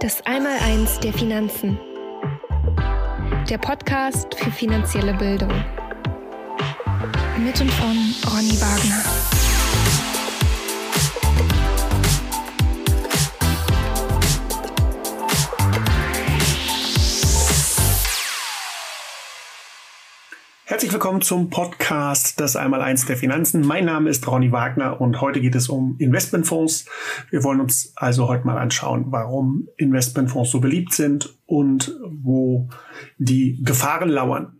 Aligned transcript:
Das 0.00 0.24
Einmaleins 0.24 0.98
der 1.00 1.12
Finanzen. 1.12 1.78
Der 3.50 3.58
Podcast 3.58 4.34
für 4.34 4.50
finanzielle 4.50 5.12
Bildung. 5.12 5.52
Mit 7.36 7.60
und 7.60 7.70
von 7.70 8.14
Ronny 8.32 8.58
Wagner. 8.58 9.19
Herzlich 20.80 20.94
willkommen 20.94 21.20
zum 21.20 21.50
Podcast 21.50 22.40
Das 22.40 22.56
Einmaleins 22.56 23.04
der 23.04 23.18
Finanzen. 23.18 23.60
Mein 23.60 23.84
Name 23.84 24.08
ist 24.08 24.26
Ronny 24.26 24.50
Wagner 24.50 24.98
und 24.98 25.20
heute 25.20 25.42
geht 25.42 25.54
es 25.54 25.68
um 25.68 25.96
Investmentfonds. 25.98 26.86
Wir 27.28 27.44
wollen 27.44 27.60
uns 27.60 27.92
also 27.96 28.28
heute 28.28 28.46
mal 28.46 28.56
anschauen, 28.56 29.04
warum 29.08 29.68
Investmentfonds 29.76 30.50
so 30.50 30.58
beliebt 30.58 30.94
sind 30.94 31.38
und 31.44 31.94
wo 32.08 32.70
die 33.18 33.62
Gefahren 33.62 34.08
lauern. 34.08 34.56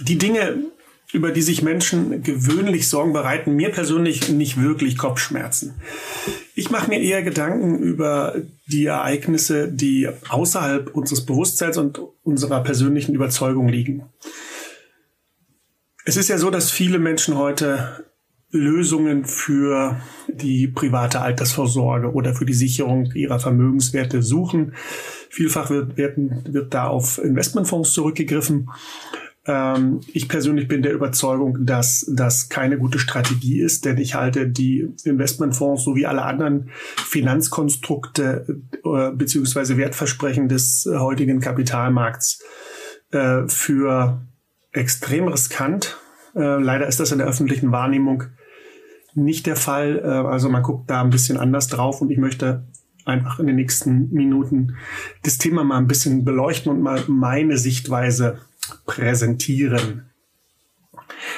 Die 0.00 0.18
Dinge, 0.18 0.72
über 1.12 1.30
die 1.30 1.42
sich 1.42 1.62
Menschen 1.62 2.22
gewöhnlich 2.22 2.88
Sorgen 2.88 3.12
bereiten, 3.12 3.54
mir 3.54 3.70
persönlich 3.70 4.28
nicht 4.28 4.60
wirklich 4.60 4.98
Kopfschmerzen. 4.98 5.74
Ich 6.54 6.70
mache 6.70 6.88
mir 6.88 7.00
eher 7.00 7.22
Gedanken 7.22 7.78
über 7.78 8.34
die 8.66 8.86
Ereignisse, 8.86 9.70
die 9.70 10.08
außerhalb 10.28 10.94
unseres 10.94 11.24
Bewusstseins 11.24 11.76
und 11.76 12.00
unserer 12.22 12.62
persönlichen 12.62 13.14
Überzeugung 13.14 13.68
liegen. 13.68 14.04
Es 16.04 16.16
ist 16.16 16.28
ja 16.28 16.38
so, 16.38 16.50
dass 16.50 16.70
viele 16.70 16.98
Menschen 16.98 17.36
heute 17.36 18.04
Lösungen 18.50 19.24
für 19.24 20.00
die 20.28 20.68
private 20.68 21.20
Altersvorsorge 21.20 22.12
oder 22.12 22.34
für 22.34 22.46
die 22.46 22.54
Sicherung 22.54 23.12
ihrer 23.14 23.38
Vermögenswerte 23.38 24.22
suchen. 24.22 24.74
Vielfach 25.30 25.70
wird, 25.70 25.96
wird, 25.96 26.16
wird 26.52 26.72
da 26.72 26.86
auf 26.86 27.18
Investmentfonds 27.18 27.92
zurückgegriffen. 27.92 28.70
Ähm, 29.46 30.00
ich 30.12 30.28
persönlich 30.28 30.68
bin 30.68 30.82
der 30.82 30.92
Überzeugung, 30.92 31.64
dass 31.64 32.10
das 32.12 32.48
keine 32.48 32.78
gute 32.78 32.98
Strategie 32.98 33.60
ist, 33.60 33.84
denn 33.84 33.98
ich 33.98 34.14
halte 34.14 34.48
die 34.48 34.88
Investmentfonds 35.04 35.84
sowie 35.84 36.06
alle 36.06 36.22
anderen 36.22 36.70
Finanzkonstrukte 36.96 38.60
äh, 38.84 39.10
beziehungsweise 39.12 39.76
Wertversprechen 39.76 40.48
des 40.48 40.88
heutigen 40.90 41.40
Kapitalmarkts 41.40 42.42
äh, 43.12 43.46
für 43.48 44.26
extrem 44.72 45.28
riskant. 45.28 45.96
Äh, 46.34 46.60
leider 46.60 46.86
ist 46.86 47.00
das 47.00 47.12
in 47.12 47.18
der 47.18 47.26
öffentlichen 47.26 47.72
Wahrnehmung 47.72 48.24
nicht 49.14 49.46
der 49.46 49.56
Fall. 49.56 50.00
Äh, 50.04 50.08
also 50.08 50.48
man 50.48 50.62
guckt 50.62 50.90
da 50.90 51.02
ein 51.02 51.10
bisschen 51.10 51.38
anders 51.38 51.68
drauf 51.68 52.00
und 52.00 52.10
ich 52.10 52.18
möchte 52.18 52.64
einfach 53.04 53.38
in 53.38 53.46
den 53.46 53.56
nächsten 53.56 54.10
Minuten 54.12 54.76
das 55.22 55.38
Thema 55.38 55.64
mal 55.64 55.78
ein 55.78 55.86
bisschen 55.86 56.24
beleuchten 56.24 56.72
und 56.72 56.82
mal 56.82 57.02
meine 57.06 57.56
Sichtweise 57.56 58.38
präsentieren. 58.86 60.10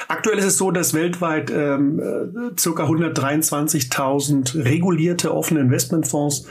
Aktuell 0.07 0.39
ist 0.39 0.45
es 0.45 0.57
so, 0.57 0.71
dass 0.71 0.93
weltweit 0.93 1.51
ähm, 1.51 1.99
äh, 1.99 2.51
ca. 2.55 2.83
123.000 2.85 4.65
regulierte 4.65 5.33
offene 5.33 5.59
Investmentfonds 5.59 6.47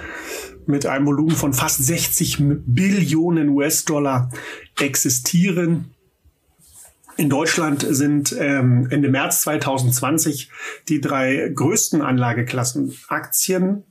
mit 0.67 0.87
einem 0.87 1.07
Volumen 1.07 1.35
von 1.35 1.53
fast 1.53 1.85
60 1.85 2.39
Billionen 2.41 3.49
US-Dollar 3.51 4.31
existieren. 4.79 5.95
In 7.17 7.31
Deutschland 7.31 7.85
sind 7.89 8.37
ähm, 8.39 8.87
Ende 8.91 9.09
März 9.09 9.43
2020 9.43 10.51
die 10.89 11.01
drei 11.01 11.51
größten 11.53 12.01
Anlageklassen 12.01 12.95
Aktien, 13.09 13.83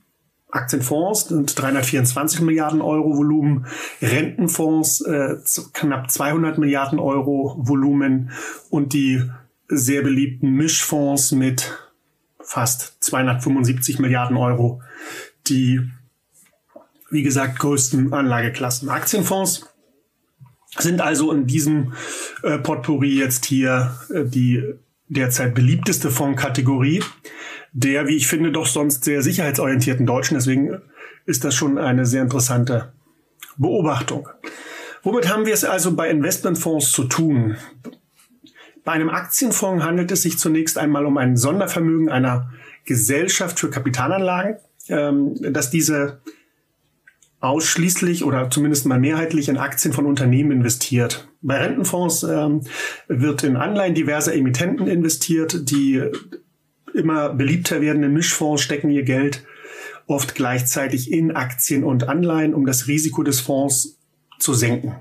Aktienfonds 0.50 1.28
sind 1.28 1.60
324 1.60 2.40
Milliarden 2.40 2.80
Euro 2.80 3.16
Volumen, 3.16 3.66
Rentenfonds 4.00 5.02
äh, 5.02 5.36
knapp 5.74 6.10
200 6.10 6.58
Milliarden 6.58 6.98
Euro 6.98 7.56
Volumen. 7.58 8.30
Und 8.70 8.94
die 8.94 9.22
sehr 9.68 10.02
beliebten 10.02 10.52
Mischfonds 10.52 11.32
mit 11.32 11.78
fast 12.40 12.96
275 13.00 13.98
Milliarden 13.98 14.36
Euro, 14.38 14.80
die 15.46 15.80
wie 17.10 17.22
gesagt 17.22 17.58
größten 17.58 18.12
Anlageklassen. 18.12 18.88
Aktienfonds 18.88 19.66
sind 20.78 21.00
also 21.00 21.32
in 21.32 21.46
diesem 21.46 21.92
äh, 22.42 22.58
Potpourri 22.58 23.18
jetzt 23.18 23.44
hier 23.44 23.96
äh, 24.10 24.24
die 24.24 24.62
derzeit 25.08 25.54
beliebteste 25.54 26.10
Fondskategorie 26.10 27.02
der, 27.72 28.06
wie 28.06 28.16
ich 28.16 28.26
finde, 28.26 28.52
doch 28.52 28.66
sonst 28.66 29.04
sehr 29.04 29.22
sicherheitsorientierten 29.22 30.06
Deutschen. 30.06 30.34
Deswegen 30.34 30.80
ist 31.26 31.44
das 31.44 31.54
schon 31.54 31.78
eine 31.78 32.06
sehr 32.06 32.22
interessante 32.22 32.92
Beobachtung. 33.56 34.28
Womit 35.02 35.28
haben 35.28 35.46
wir 35.46 35.54
es 35.54 35.64
also 35.64 35.94
bei 35.94 36.10
Investmentfonds 36.10 36.92
zu 36.92 37.04
tun? 37.04 37.56
Bei 38.84 38.92
einem 38.92 39.10
Aktienfonds 39.10 39.84
handelt 39.84 40.10
es 40.10 40.22
sich 40.22 40.38
zunächst 40.38 40.78
einmal 40.78 41.04
um 41.06 41.18
ein 41.18 41.36
Sondervermögen 41.36 42.08
einer 42.08 42.50
Gesellschaft 42.84 43.60
für 43.60 43.70
Kapitalanlagen, 43.70 44.56
ähm, 44.88 45.34
dass 45.52 45.70
diese 45.70 46.20
ausschließlich 47.40 48.24
oder 48.24 48.50
zumindest 48.50 48.86
mal 48.86 48.98
mehrheitlich 48.98 49.48
in 49.48 49.58
Aktien 49.58 49.92
von 49.92 50.06
Unternehmen 50.06 50.50
investiert. 50.50 51.28
Bei 51.40 51.58
Rentenfonds 51.58 52.24
ähm, 52.24 52.62
wird 53.06 53.44
in 53.44 53.56
Anleihen 53.56 53.94
diverser 53.94 54.34
Emittenten 54.34 54.88
investiert, 54.88 55.70
die 55.70 56.02
immer 56.98 57.30
beliebter 57.30 57.80
werdenden 57.80 58.12
Mischfonds 58.12 58.62
stecken 58.62 58.90
ihr 58.90 59.04
Geld 59.04 59.44
oft 60.06 60.34
gleichzeitig 60.34 61.12
in 61.12 61.36
Aktien 61.36 61.84
und 61.84 62.08
Anleihen, 62.08 62.54
um 62.54 62.66
das 62.66 62.88
Risiko 62.88 63.22
des 63.22 63.40
Fonds 63.40 63.98
zu 64.38 64.54
senken. 64.54 64.96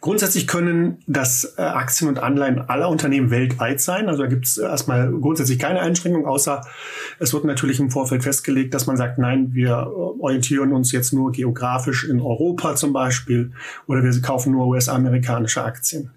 Grundsätzlich 0.00 0.46
können 0.46 0.98
das 1.08 1.54
äh, 1.58 1.62
Aktien 1.62 2.08
und 2.08 2.20
Anleihen 2.20 2.60
aller 2.60 2.88
Unternehmen 2.88 3.30
weltweit 3.30 3.80
sein. 3.80 4.08
Also 4.08 4.22
da 4.22 4.28
gibt 4.28 4.46
es 4.46 4.56
erstmal 4.56 5.10
grundsätzlich 5.10 5.58
keine 5.58 5.80
Einschränkung, 5.80 6.24
außer 6.24 6.64
es 7.18 7.32
wird 7.32 7.44
natürlich 7.44 7.80
im 7.80 7.90
Vorfeld 7.90 8.22
festgelegt, 8.22 8.74
dass 8.74 8.86
man 8.86 8.96
sagt, 8.96 9.18
nein, 9.18 9.54
wir 9.54 9.70
äh, 9.70 10.20
orientieren 10.20 10.72
uns 10.72 10.92
jetzt 10.92 11.12
nur 11.12 11.32
geografisch 11.32 12.08
in 12.08 12.20
Europa 12.20 12.76
zum 12.76 12.92
Beispiel 12.92 13.52
oder 13.88 14.04
wir 14.04 14.22
kaufen 14.22 14.52
nur 14.52 14.68
US-amerikanische 14.68 15.64
Aktien. 15.64 16.12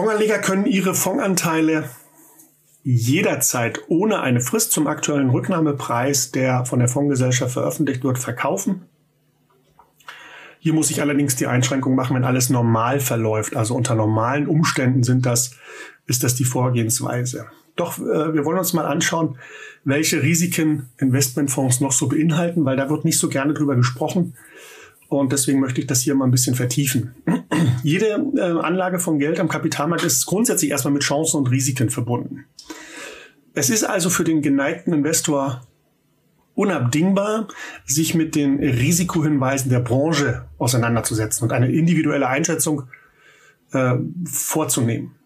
Fondsanleger 0.00 0.38
können 0.38 0.64
ihre 0.64 0.94
Fondsanteile 0.94 1.90
jederzeit 2.82 3.82
ohne 3.88 4.20
eine 4.20 4.40
Frist 4.40 4.72
zum 4.72 4.86
aktuellen 4.86 5.28
Rücknahmepreis, 5.28 6.30
der 6.30 6.64
von 6.64 6.78
der 6.78 6.88
Fondsgesellschaft 6.88 7.52
veröffentlicht 7.52 8.02
wird, 8.02 8.18
verkaufen. 8.18 8.86
Hier 10.58 10.72
muss 10.72 10.90
ich 10.90 11.02
allerdings 11.02 11.36
die 11.36 11.46
Einschränkung 11.46 11.94
machen, 11.94 12.16
wenn 12.16 12.24
alles 12.24 12.48
normal 12.48 13.00
verläuft. 13.00 13.56
Also 13.56 13.74
unter 13.74 13.94
normalen 13.94 14.46
Umständen 14.46 15.02
sind 15.02 15.26
das, 15.26 15.56
ist 16.06 16.24
das 16.24 16.34
die 16.34 16.44
Vorgehensweise. 16.44 17.48
Doch 17.76 17.98
äh, 17.98 18.32
wir 18.32 18.46
wollen 18.46 18.58
uns 18.58 18.72
mal 18.72 18.86
anschauen, 18.86 19.36
welche 19.84 20.22
Risiken 20.22 20.88
Investmentfonds 20.96 21.80
noch 21.80 21.92
so 21.92 22.08
beinhalten, 22.08 22.64
weil 22.64 22.78
da 22.78 22.88
wird 22.88 23.04
nicht 23.04 23.18
so 23.18 23.28
gerne 23.28 23.52
drüber 23.52 23.76
gesprochen. 23.76 24.34
Und 25.10 25.32
deswegen 25.32 25.58
möchte 25.58 25.80
ich 25.80 25.88
das 25.88 26.02
hier 26.02 26.14
mal 26.14 26.24
ein 26.24 26.30
bisschen 26.30 26.54
vertiefen. 26.54 27.16
Jede 27.82 28.24
äh, 28.36 28.40
Anlage 28.40 29.00
von 29.00 29.18
Geld 29.18 29.40
am 29.40 29.48
Kapitalmarkt 29.48 30.04
ist 30.04 30.24
grundsätzlich 30.24 30.70
erstmal 30.70 30.94
mit 30.94 31.02
Chancen 31.02 31.38
und 31.38 31.50
Risiken 31.50 31.90
verbunden. 31.90 32.44
Es 33.52 33.70
ist 33.70 33.82
also 33.82 34.08
für 34.08 34.22
den 34.22 34.40
geneigten 34.40 34.92
Investor 34.92 35.66
unabdingbar, 36.54 37.48
sich 37.84 38.14
mit 38.14 38.36
den 38.36 38.60
Risikohinweisen 38.60 39.68
der 39.68 39.80
Branche 39.80 40.44
auseinanderzusetzen 40.58 41.42
und 41.42 41.52
eine 41.52 41.72
individuelle 41.72 42.28
Einschätzung 42.28 42.84
äh, 43.72 43.96
vorzunehmen. 44.24 45.16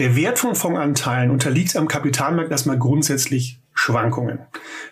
Der 0.00 0.16
Wert 0.16 0.40
von 0.40 0.56
Fondsanteilen 0.56 1.30
unterliegt 1.30 1.76
am 1.76 1.86
Kapitalmarkt 1.86 2.50
erstmal 2.50 2.78
grundsätzlich 2.78 3.60
Schwankungen. 3.72 4.40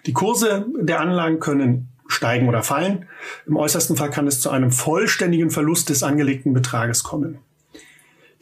Die 0.07 0.13
Kurse 0.13 0.67
der 0.81 1.01
Anlagen 1.01 1.41
können 1.41 1.89
steigen 2.09 2.49
oder 2.49 2.65
fallen. 2.65 3.07
Im 3.47 3.57
äußersten 3.57 3.97
Fall 3.97 4.11
kann 4.11 4.27
es 4.27 4.41
zu 4.41 4.51
einem 4.51 4.73
vollständigen 4.73 5.51
Verlust 5.51 5.91
des 5.91 6.03
angelegten 6.03 6.53
Betrages 6.53 7.05
kommen. 7.05 7.39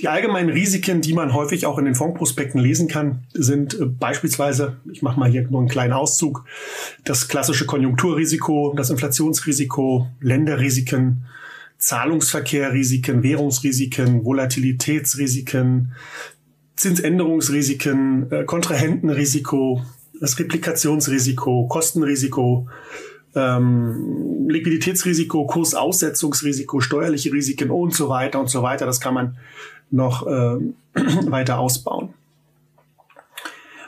Die 0.00 0.08
allgemeinen 0.08 0.50
Risiken, 0.50 1.00
die 1.00 1.14
man 1.14 1.32
häufig 1.32 1.64
auch 1.64 1.78
in 1.78 1.86
den 1.86 1.94
Fondsprospekten 1.94 2.60
lesen 2.60 2.86
kann, 2.86 3.24
sind 3.32 3.74
äh, 3.74 3.86
beispielsweise, 3.86 4.76
ich 4.92 5.02
mache 5.02 5.18
mal 5.18 5.30
hier 5.30 5.48
nur 5.48 5.60
einen 5.60 5.68
kleinen 5.68 5.94
Auszug, 5.94 6.44
das 7.04 7.28
klassische 7.28 7.66
Konjunkturrisiko, 7.66 8.74
das 8.76 8.90
Inflationsrisiko, 8.90 10.06
Länderrisiken, 10.20 11.24
Zahlungsverkehrrisiken, 11.78 13.22
Währungsrisiken, 13.22 14.24
Volatilitätsrisiken, 14.24 15.92
Zinsänderungsrisiken, 16.76 18.30
äh, 18.30 18.44
Kontrahentenrisiko, 18.44 19.82
das 20.20 20.38
Replikationsrisiko, 20.38 21.68
Kostenrisiko, 21.68 22.68
ähm, 23.36 24.46
Liquiditätsrisiko, 24.48 25.46
Kursaussetzungsrisiko, 25.46 26.80
steuerliche 26.80 27.32
Risiken 27.32 27.70
und 27.70 27.94
so 27.94 28.08
weiter 28.08 28.40
und 28.40 28.48
so 28.48 28.62
weiter. 28.62 28.86
Das 28.86 29.00
kann 29.00 29.14
man 29.14 29.36
noch 29.90 30.26
äh, 30.26 30.56
weiter 31.30 31.58
ausbauen. 31.58 32.14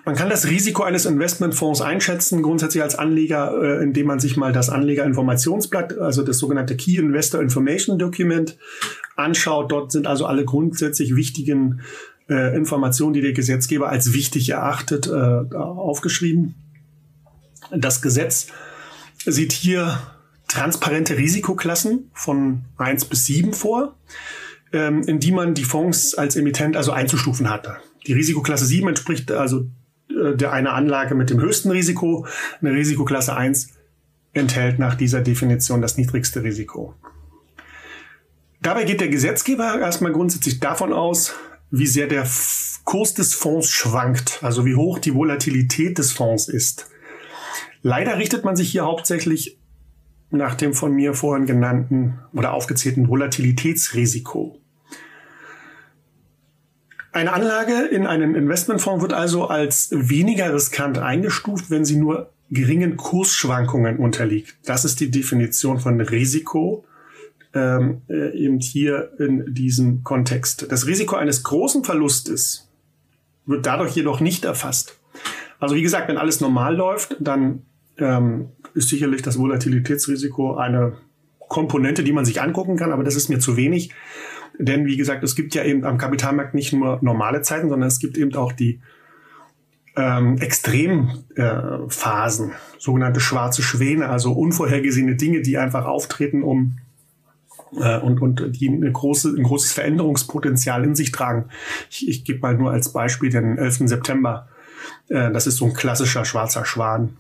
Man 0.05 0.17
kann 0.17 0.31
das 0.31 0.49
Risiko 0.49 0.85
eines 0.85 1.05
Investmentfonds 1.05 1.83
einschätzen, 1.83 2.43
grundsätzlich 2.43 2.83
als 2.83 2.95
Anleger, 2.95 3.53
äh, 3.63 3.83
indem 3.83 4.07
man 4.07 4.21
sich 4.21 4.39
mal 4.39 4.53
das 4.53 4.71
Anlegerinformationsblatt, 4.71 5.99
also 5.99 6.23
das 6.23 6.39
sogenannte 6.39 6.77
Key 6.77 6.97
Investor 6.97 7.43
Information 7.43 7.99
Document 7.99 8.57
anschaut. 9.17 9.71
Dort 9.71 9.93
sind 9.93 10.07
also 10.07 10.25
alle 10.25 10.47
grundsätzlich 10.47 11.15
wichtigen 11.15 11.83
äh, 12.31 12.57
Informationen, 12.57 13.13
die 13.13 13.21
der 13.21 13.33
Gesetzgeber 13.33 13.91
als 13.91 14.15
wichtig 14.15 14.49
erachtet, 14.49 15.09
äh, 15.09 15.55
aufgeschrieben. 15.55 16.55
Das 17.71 18.01
Gesetz 18.01 18.47
sieht 19.33 19.53
hier 19.53 19.99
transparente 20.49 21.17
Risikoklassen 21.17 22.11
von 22.15 22.65
eins 22.77 23.05
bis 23.05 23.27
sieben 23.27 23.53
vor, 23.53 23.97
ähm, 24.73 25.03
in 25.03 25.21
die 25.21 25.33
man 25.33 25.55
die 25.55 25.65
Fonds 25.65 26.15
als 26.15 26.37
Emittent 26.37 26.77
also 26.77 26.93
einzustufen 26.93 27.51
hatte. 27.51 27.77
Die 28.07 28.15
Risikoklasse 28.15 28.65
7 28.65 28.89
entspricht 28.89 29.31
also 29.31 29.67
äh, 30.09 30.35
der 30.35 30.53
einer 30.53 30.73
Anlage 30.73 31.15
mit 31.15 31.31
dem 31.31 31.41
höchsten 31.41 31.71
Risiko. 31.71 32.27
Eine 32.61 32.73
Risikoklasse 32.73 33.37
1 33.37 33.69
enthält 34.33 34.79
nach 34.79 34.95
dieser 34.95 35.21
Definition 35.21 35.83
das 35.83 35.97
niedrigste 35.97 36.43
Risiko. 36.43 36.95
Dabei 38.61 38.85
geht 38.85 39.01
der 39.01 39.09
Gesetzgeber 39.09 39.79
erstmal 39.79 40.13
grundsätzlich 40.13 40.59
davon 40.59 40.93
aus, 40.93 41.35
wie 41.71 41.87
sehr 41.87 42.07
der 42.07 42.27
Kurs 42.85 43.15
des 43.15 43.35
Fonds 43.35 43.71
schwankt, 43.71 44.39
also 44.43 44.65
wie 44.65 44.75
hoch 44.75 44.99
die 44.99 45.15
Volatilität 45.15 45.99
des 45.99 46.13
Fonds 46.13 46.49
ist. 46.49 46.91
Leider 47.83 48.19
richtet 48.19 48.45
man 48.45 48.57
sich 48.57 48.71
hier 48.71 48.85
hauptsächlich 48.85 49.59
nach 50.31 50.55
dem 50.55 50.75
von 50.75 50.93
mir 50.93 51.15
vorhin 51.15 51.47
genannten 51.47 52.19
oder 52.33 52.53
aufgezählten 52.53 53.09
Volatilitätsrisiko. 53.09 54.61
Eine 57.13 57.33
Anlage 57.33 57.87
in 57.87 58.07
einen 58.07 58.35
Investmentfonds 58.35 59.03
wird 59.03 59.13
also 59.13 59.47
als 59.47 59.89
weniger 59.93 60.55
riskant 60.55 60.99
eingestuft, 60.99 61.71
wenn 61.71 61.85
sie 61.85 61.97
nur 61.97 62.33
geringen 62.51 62.97
Kursschwankungen 62.97 63.99
unterliegt. 63.99 64.57
Das 64.65 64.85
ist 64.85 65.01
die 65.01 65.11
Definition 65.11 65.81
von 65.81 66.01
Risiko 66.01 66.85
ähm, 67.55 68.03
äh, 68.09 68.37
eben 68.37 68.61
hier 68.61 69.13
in 69.19 69.55
diesem 69.55 70.05
Kontext. 70.05 70.71
Das 70.71 70.87
Risiko 70.87 71.17
eines 71.17 71.43
großen 71.43 71.85
Verlustes 71.85 72.69
wird 73.47 73.67
dadurch 73.67 73.95
jedoch 73.97 74.21
nicht 74.21 74.45
erfasst. 74.45 74.99
Also 75.59 75.75
wie 75.75 75.83
gesagt, 75.83 76.09
wenn 76.09 76.19
alles 76.19 76.41
normal 76.41 76.77
läuft, 76.77 77.17
dann 77.21 77.63
ähm, 77.99 78.51
ist 78.75 78.89
sicherlich 78.89 79.23
das 79.23 79.39
Volatilitätsrisiko 79.39 80.57
eine 80.57 80.95
Komponente, 81.49 82.05
die 82.05 82.13
man 82.13 82.25
sich 82.25 82.41
angucken 82.41 82.77
kann, 82.77 82.93
aber 82.93 83.05
das 83.05 83.17
ist 83.17 83.29
mir 83.29 83.39
zu 83.39 83.57
wenig. 83.57 83.91
Denn 84.59 84.87
wie 84.87 84.97
gesagt, 84.97 85.23
es 85.25 85.37
gibt 85.37 85.55
ja 85.55 85.65
eben 85.65 85.85
am 85.85 85.99
Kapitalmarkt 85.99 86.55
nicht 86.55 86.73
nur 86.73 86.99
normale 87.03 87.43
Zeiten, 87.43 87.69
sondern 87.69 87.89
es 87.89 87.99
gibt 87.99 88.19
eben 88.19 88.35
auch 88.35 88.53
die 88.53 88.81
ähm, 89.97 90.39
Extremphasen, 90.39 92.51
äh, 92.51 92.55
sogenannte 92.79 93.21
schwarze 93.21 93.63
Schwäne, 93.63 94.09
also 94.09 94.33
unvorhergesehene 94.33 95.17
Dinge, 95.17 95.43
die 95.43 95.59
einfach 95.59 95.87
auftreten, 95.87 96.43
um 96.43 96.79
äh, 97.77 97.99
und, 97.99 98.21
und 98.21 98.61
die 98.61 98.69
eine 98.69 98.91
große, 98.91 99.35
ein 99.37 99.43
großes 99.43 99.73
Veränderungspotenzial 99.73 100.85
in 100.85 100.95
sich 100.95 101.13
tragen. 101.13 101.47
Ich, 101.91 102.09
ich 102.09 102.25
gebe 102.25 102.41
mal 102.41 102.57
nur 102.57 102.71
als 102.71 102.93
Beispiel 102.93 103.31
den 103.31 103.59
11. 103.59 103.89
September. 103.89 104.49
Äh, 105.09 105.31
das 105.33 105.47
ist 105.47 105.57
so 105.57 105.67
ein 105.67 105.75
klassischer 105.75 106.25
schwarzer 106.25 106.65
Schwan, 106.65 107.17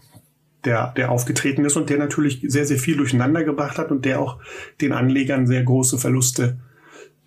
der, 0.64 0.92
der 0.96 1.10
aufgetreten 1.10 1.64
ist 1.64 1.76
und 1.76 1.90
der 1.90 1.98
natürlich 1.98 2.40
sehr, 2.46 2.66
sehr 2.66 2.78
viel 2.78 2.96
durcheinander 2.96 3.44
gebracht 3.44 3.78
hat 3.78 3.90
und 3.90 4.04
der 4.04 4.20
auch 4.20 4.38
den 4.80 4.92
Anlegern 4.92 5.46
sehr 5.46 5.62
große 5.62 5.98
Verluste 5.98 6.58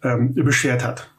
ähm, 0.04 0.34
beschert 0.34 0.86
hat. 0.86 1.12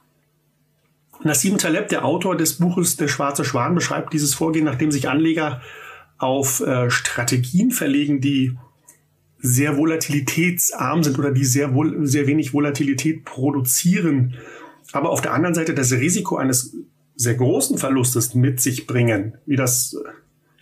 Nassim 1.24 1.56
Taleb, 1.58 1.88
der 1.88 2.04
Autor 2.04 2.36
des 2.36 2.54
Buches 2.54 2.96
Der 2.96 3.08
schwarze 3.08 3.44
Schwan, 3.44 3.74
beschreibt 3.74 4.12
dieses 4.12 4.34
Vorgehen, 4.34 4.64
nachdem 4.64 4.90
sich 4.90 5.08
Anleger 5.08 5.62
auf 6.18 6.60
äh, 6.60 6.90
Strategien 6.90 7.70
verlegen, 7.70 8.20
die 8.20 8.56
sehr 9.38 9.76
volatilitätsarm 9.76 11.02
sind 11.02 11.18
oder 11.18 11.32
die 11.32 11.44
sehr, 11.44 11.72
sehr 12.02 12.26
wenig 12.26 12.54
Volatilität 12.54 13.24
produzieren, 13.24 14.34
aber 14.92 15.10
auf 15.10 15.20
der 15.20 15.32
anderen 15.32 15.54
Seite 15.54 15.74
das 15.74 15.92
Risiko 15.92 16.36
eines 16.36 16.76
sehr 17.16 17.34
großen 17.34 17.78
Verlustes 17.78 18.34
mit 18.34 18.60
sich 18.60 18.86
bringen, 18.86 19.34
wie 19.46 19.56
das, 19.56 19.96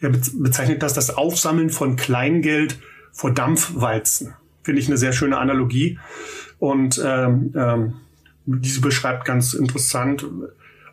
er 0.00 0.11
bezeichnet 0.11 0.82
das 0.82 0.94
das 0.94 1.11
Aufsammeln 1.17 1.70
von 1.70 1.97
Kleingeld 1.97 2.79
vor 3.12 3.32
Dampfwalzen. 3.32 4.35
Finde 4.62 4.81
ich 4.81 4.88
eine 4.88 4.97
sehr 4.97 5.12
schöne 5.12 5.38
Analogie. 5.38 5.99
Und 6.58 7.00
ähm, 7.05 7.52
ähm, 7.56 7.94
diese 8.47 8.81
beschreibt 8.81 9.25
ganz 9.25 9.55
interessant, 9.55 10.26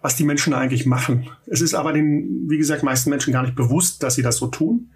was 0.01 0.15
die 0.15 0.23
Menschen 0.23 0.53
eigentlich 0.53 0.85
machen. 0.85 1.29
Es 1.47 1.61
ist 1.61 1.73
aber 1.73 1.93
den, 1.93 2.49
wie 2.49 2.57
gesagt, 2.57 2.83
meisten 2.83 3.09
Menschen 3.09 3.33
gar 3.33 3.43
nicht 3.43 3.55
bewusst, 3.55 4.03
dass 4.03 4.15
sie 4.15 4.21
das 4.21 4.37
so 4.37 4.47
tun. 4.47 4.91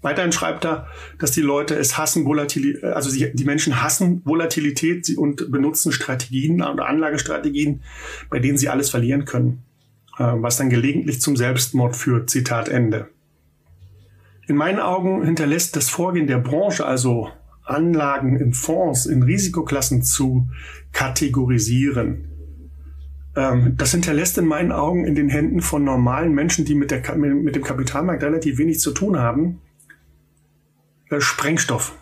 Weiterhin 0.00 0.32
schreibt 0.32 0.66
er, 0.66 0.86
dass 1.18 1.30
die 1.30 1.40
Leute 1.40 1.74
es 1.76 1.96
hassen, 1.96 2.26
Volatilität, 2.26 2.84
also 2.84 3.10
die 3.10 3.44
Menschen 3.44 3.82
hassen 3.82 4.20
Volatilität 4.26 5.16
und 5.16 5.50
benutzen 5.50 5.92
Strategien 5.92 6.62
oder 6.62 6.86
Anlagestrategien, 6.86 7.82
bei 8.28 8.38
denen 8.38 8.58
sie 8.58 8.68
alles 8.68 8.90
verlieren 8.90 9.24
können, 9.24 9.62
äh, 10.18 10.24
was 10.36 10.58
dann 10.58 10.68
gelegentlich 10.68 11.22
zum 11.22 11.36
Selbstmord 11.36 11.96
führt. 11.96 12.28
Zitat 12.28 12.68
Ende. 12.68 13.08
In 14.46 14.56
meinen 14.56 14.80
Augen 14.80 15.24
hinterlässt 15.24 15.76
das 15.76 15.88
Vorgehen 15.88 16.26
der 16.26 16.38
Branche, 16.38 16.84
also 16.84 17.30
Anlagen 17.64 18.36
in 18.36 18.52
Fonds, 18.52 19.06
in 19.06 19.22
Risikoklassen 19.22 20.02
zu 20.02 20.48
kategorisieren, 20.92 22.28
ähm, 23.36 23.74
das 23.76 23.92
hinterlässt 23.92 24.38
in 24.38 24.46
meinen 24.46 24.72
Augen 24.72 25.04
in 25.04 25.14
den 25.14 25.28
Händen 25.28 25.60
von 25.60 25.84
normalen 25.84 26.34
Menschen, 26.34 26.64
die 26.64 26.74
mit, 26.74 26.90
der, 26.90 27.16
mit 27.16 27.56
dem 27.56 27.64
Kapitalmarkt 27.64 28.22
relativ 28.22 28.58
wenig 28.58 28.80
zu 28.80 28.92
tun 28.92 29.18
haben, 29.18 29.60
äh, 31.10 31.20
Sprengstoff 31.20 31.96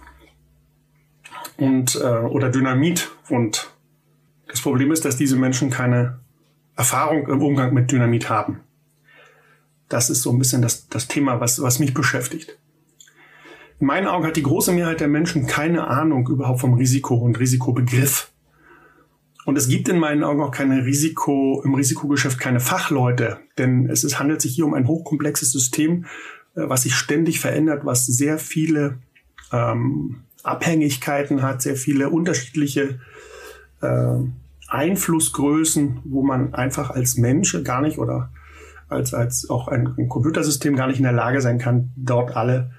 und 1.56 1.97
äh, 2.03 2.06
oder 2.06 2.50
Dynamit. 2.50 3.11
Und 3.29 3.73
das 4.49 4.61
Problem 4.61 4.93
ist, 4.93 5.05
dass 5.05 5.17
diese 5.17 5.37
Menschen 5.37 5.71
keine 5.71 6.21
Erfahrung 6.77 7.29
im 7.29 7.43
Umgang 7.43 7.73
mit 7.73 7.91
Dynamit 7.91 8.29
haben. 8.29 8.61
Das 9.93 10.09
ist 10.09 10.23
so 10.23 10.31
ein 10.31 10.39
bisschen 10.39 10.62
das, 10.62 10.89
das 10.89 11.06
Thema, 11.06 11.41
was, 11.41 11.61
was 11.61 11.79
mich 11.79 11.93
beschäftigt. 11.93 12.59
In 13.79 13.87
meinen 13.87 14.06
Augen 14.06 14.27
hat 14.27 14.37
die 14.37 14.43
große 14.43 14.73
Mehrheit 14.73 15.00
der 15.00 15.09
Menschen 15.09 15.47
keine 15.47 15.87
Ahnung 15.87 16.27
überhaupt 16.29 16.61
vom 16.61 16.75
Risiko 16.75 17.15
und 17.17 17.39
Risikobegriff. 17.39 18.33
Und 19.44 19.59
es 19.59 19.69
gibt 19.69 19.89
in 19.89 19.99
meinen 19.99 20.25
Augen 20.25 20.41
auch 20.41 20.50
keine 20.50 20.87
Risiko, 20.87 21.61
im 21.65 21.75
Risikogeschäft 21.75 22.39
keine 22.39 22.61
Fachleute, 22.61 23.41
denn 23.58 23.91
es 23.91 24.03
ist, 24.05 24.19
handelt 24.19 24.41
sich 24.41 24.55
hier 24.55 24.65
um 24.65 24.72
ein 24.72 24.87
hochkomplexes 24.87 25.53
System, 25.53 26.06
äh, 26.55 26.63
was 26.69 26.82
sich 26.82 26.94
ständig 26.94 27.41
verändert, 27.41 27.84
was 27.84 28.06
sehr 28.06 28.39
viele 28.39 28.99
ähm, 29.53 30.22
Abhängigkeiten 30.43 31.43
hat, 31.43 31.61
sehr 31.61 31.77
viele 31.77 32.08
unterschiedliche 32.08 33.01
äh, 33.82 34.15
Einflussgrößen, 34.69 36.01
wo 36.05 36.22
man 36.22 36.55
einfach 36.55 36.91
als 36.91 37.19
Mensch 37.19 37.63
gar 37.63 37.82
nicht 37.82 37.99
oder 37.99 38.31
als, 38.93 39.15
als 39.15 39.51
auch 39.51 39.69
ein, 39.69 39.94
ein 39.99 40.08
Computersystem 40.08 40.77
gar 40.77 40.87
nicht 40.87 40.99
in 40.99 41.05
der 41.05 41.13
Lage 41.13 41.41
sein 41.41 41.58
kann, 41.58 41.91
dort 41.96 42.37
alle 42.37 42.70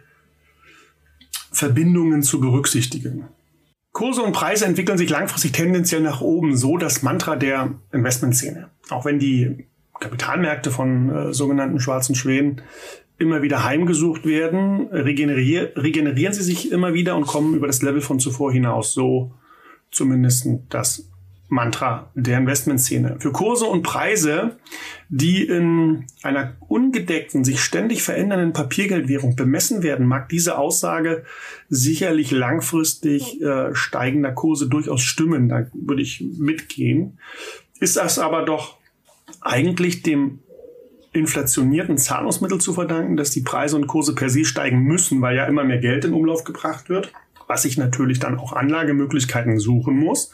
Verbindungen 1.52 2.24
zu 2.24 2.40
berücksichtigen. 2.40 3.26
Kurse 3.92 4.24
und 4.24 4.34
Preise 4.34 4.66
entwickeln 4.66 4.98
sich 4.98 5.10
langfristig 5.10 5.52
tendenziell 5.52 6.02
nach 6.02 6.22
oben, 6.22 6.58
so 6.58 6.78
das 6.78 7.04
Mantra 7.04 7.36
der 7.36 7.76
Investmentszene. 7.92 8.70
Auch 8.90 9.06
wenn 9.06 9.20
die 9.20 9.68
Kapitalmärkte 10.00 10.72
von 10.72 11.10
äh, 11.10 11.34
sogenannten 11.34 11.80
schwarzen 11.80 12.16
Schwänen 12.16 12.62
immer 13.20 13.44
wieder 13.44 13.64
heimgesucht 13.64 14.26
werden, 14.26 14.88
regenerier 14.88 15.74
regenerieren 15.76 16.34
sie 16.34 16.42
sich 16.42 16.72
immer 16.72 16.94
wieder 16.94 17.16
und 17.16 17.28
kommen 17.28 17.54
über 17.54 17.68
das 17.68 17.84
Level 17.84 18.02
von 18.02 18.20
zuvor 18.20 18.52
hinaus. 18.52 18.94
So 18.94 19.32
zumindest 19.92 20.48
das 20.70 21.08
Mantra 21.54 22.12
der 22.16 22.40
Investmentszene. 22.40 23.18
Für 23.20 23.32
Kurse 23.32 23.66
und 23.66 23.84
Preise, 23.84 24.58
die 25.10 25.44
in 25.46 26.06
einer 26.24 26.56
ungedeckten, 26.68 27.44
sich 27.44 27.62
ständig 27.62 28.04
verändernden 28.04 28.54
Papiergeldwährung 28.54 29.36
bemessen 29.36 29.84
werden, 29.84 30.08
mag 30.08 30.30
diese 30.30 30.58
Aussage 30.58 31.24
sicherlich 31.70 32.32
langfristig 32.32 33.42
äh, 33.42 33.74
steigender 33.76 34.32
Kurse 34.32 34.68
durchaus 34.68 35.02
stimmen. 35.02 35.48
Da 35.48 35.68
würde 35.74 36.02
ich 36.02 36.26
mitgehen. 36.38 37.20
Ist 37.80 37.98
das 37.98 38.18
aber 38.20 38.44
doch 38.44 38.78
eigentlich 39.40 40.02
dem 40.02 40.40
inflationierten 41.14 42.00
Zahlungsmittel 42.00 42.60
zu 42.60 42.74
verdanken, 42.74 43.16
dass 43.16 43.30
die 43.30 43.42
Preise 43.42 43.76
und 43.76 43.86
Kurse 43.86 44.16
per 44.16 44.30
se 44.30 44.46
steigen 44.46 44.80
müssen, 44.80 45.22
weil 45.22 45.36
ja 45.36 45.46
immer 45.46 45.64
mehr 45.64 45.78
Geld 45.78 46.06
in 46.06 46.14
Umlauf 46.14 46.44
gebracht 46.44 46.90
wird, 46.90 47.14
was 47.48 47.66
ich 47.66 47.78
natürlich 47.78 48.18
dann 48.18 48.40
auch 48.40 48.54
Anlagemöglichkeiten 48.54 49.60
suchen 49.60 49.96
muss 49.96 50.32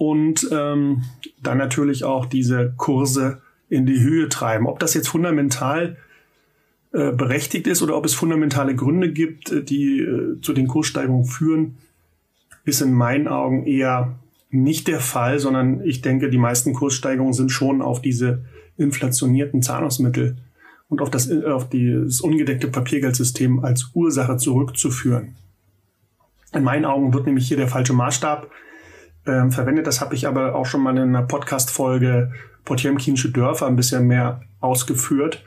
und 0.00 0.48
ähm, 0.50 1.02
dann 1.42 1.58
natürlich 1.58 2.04
auch 2.04 2.24
diese 2.24 2.72
Kurse 2.78 3.42
in 3.68 3.84
die 3.84 4.00
Höhe 4.00 4.30
treiben. 4.30 4.66
Ob 4.66 4.78
das 4.78 4.94
jetzt 4.94 5.08
fundamental 5.08 5.98
äh, 6.92 7.12
berechtigt 7.12 7.66
ist 7.66 7.82
oder 7.82 7.98
ob 7.98 8.06
es 8.06 8.14
fundamentale 8.14 8.74
Gründe 8.74 9.12
gibt, 9.12 9.52
äh, 9.52 9.62
die 9.62 10.00
äh, 10.00 10.40
zu 10.40 10.54
den 10.54 10.68
Kurssteigerungen 10.68 11.26
führen, 11.26 11.76
ist 12.64 12.80
in 12.80 12.94
meinen 12.94 13.28
Augen 13.28 13.66
eher 13.66 14.16
nicht 14.48 14.88
der 14.88 15.00
Fall, 15.00 15.38
sondern 15.38 15.84
ich 15.84 16.00
denke, 16.00 16.30
die 16.30 16.38
meisten 16.38 16.72
Kurssteigerungen 16.72 17.34
sind 17.34 17.50
schon 17.50 17.82
auf 17.82 18.00
diese 18.00 18.42
inflationierten 18.78 19.60
Zahlungsmittel 19.60 20.38
und 20.88 21.02
auf 21.02 21.10
das, 21.10 21.30
auf 21.30 21.68
das 21.68 22.22
ungedeckte 22.22 22.68
Papiergeldsystem 22.68 23.62
als 23.62 23.90
Ursache 23.92 24.38
zurückzuführen. 24.38 25.36
In 26.54 26.64
meinen 26.64 26.86
Augen 26.86 27.12
wird 27.12 27.26
nämlich 27.26 27.46
hier 27.46 27.58
der 27.58 27.68
falsche 27.68 27.92
Maßstab 27.92 28.50
äh, 29.24 29.50
verwendet. 29.50 29.86
Das 29.86 30.00
habe 30.00 30.14
ich 30.14 30.26
aber 30.26 30.54
auch 30.54 30.66
schon 30.66 30.82
mal 30.82 30.96
in 30.96 31.02
einer 31.02 31.22
Podcast-Folge 31.22 32.32
Potemkinsche 32.64 33.30
Dörfer 33.30 33.66
ein 33.66 33.76
bisschen 33.76 34.06
mehr 34.06 34.42
ausgeführt. 34.60 35.44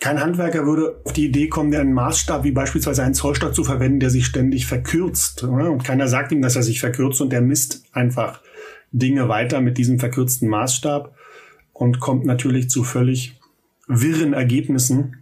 Kein 0.00 0.20
Handwerker 0.20 0.64
würde 0.64 1.00
auf 1.04 1.12
die 1.12 1.26
Idee 1.26 1.48
kommen, 1.48 1.74
einen 1.74 1.92
Maßstab 1.92 2.44
wie 2.44 2.52
beispielsweise 2.52 3.02
einen 3.02 3.14
Zollstock 3.14 3.54
zu 3.54 3.64
verwenden, 3.64 3.98
der 3.98 4.10
sich 4.10 4.26
ständig 4.26 4.66
verkürzt. 4.66 5.42
Und 5.42 5.82
keiner 5.82 6.06
sagt 6.06 6.30
ihm, 6.30 6.40
dass 6.40 6.54
er 6.54 6.62
sich 6.62 6.78
verkürzt 6.78 7.20
und 7.20 7.30
der 7.30 7.40
misst 7.40 7.82
einfach 7.92 8.40
Dinge 8.92 9.28
weiter 9.28 9.60
mit 9.60 9.76
diesem 9.76 9.98
verkürzten 9.98 10.48
Maßstab 10.48 11.14
und 11.72 11.98
kommt 11.98 12.24
natürlich 12.24 12.70
zu 12.70 12.84
völlig 12.84 13.40
wirren 13.88 14.34
Ergebnissen. 14.34 15.16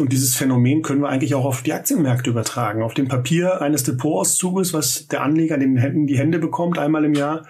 Und 0.00 0.12
dieses 0.12 0.34
Phänomen 0.34 0.80
können 0.80 1.02
wir 1.02 1.10
eigentlich 1.10 1.34
auch 1.34 1.44
auf 1.44 1.62
die 1.62 1.74
Aktienmärkte 1.74 2.30
übertragen. 2.30 2.82
Auf 2.82 2.94
dem 2.94 3.06
Papier 3.06 3.60
eines 3.60 3.84
Depotauszuges, 3.84 4.72
was 4.72 5.08
der 5.08 5.22
Anleger 5.22 5.56
in 5.56 5.60
den 5.60 5.76
Händen 5.76 6.06
die 6.06 6.18
Hände 6.18 6.38
bekommt, 6.38 6.78
einmal 6.78 7.04
im 7.04 7.12
Jahr, 7.12 7.46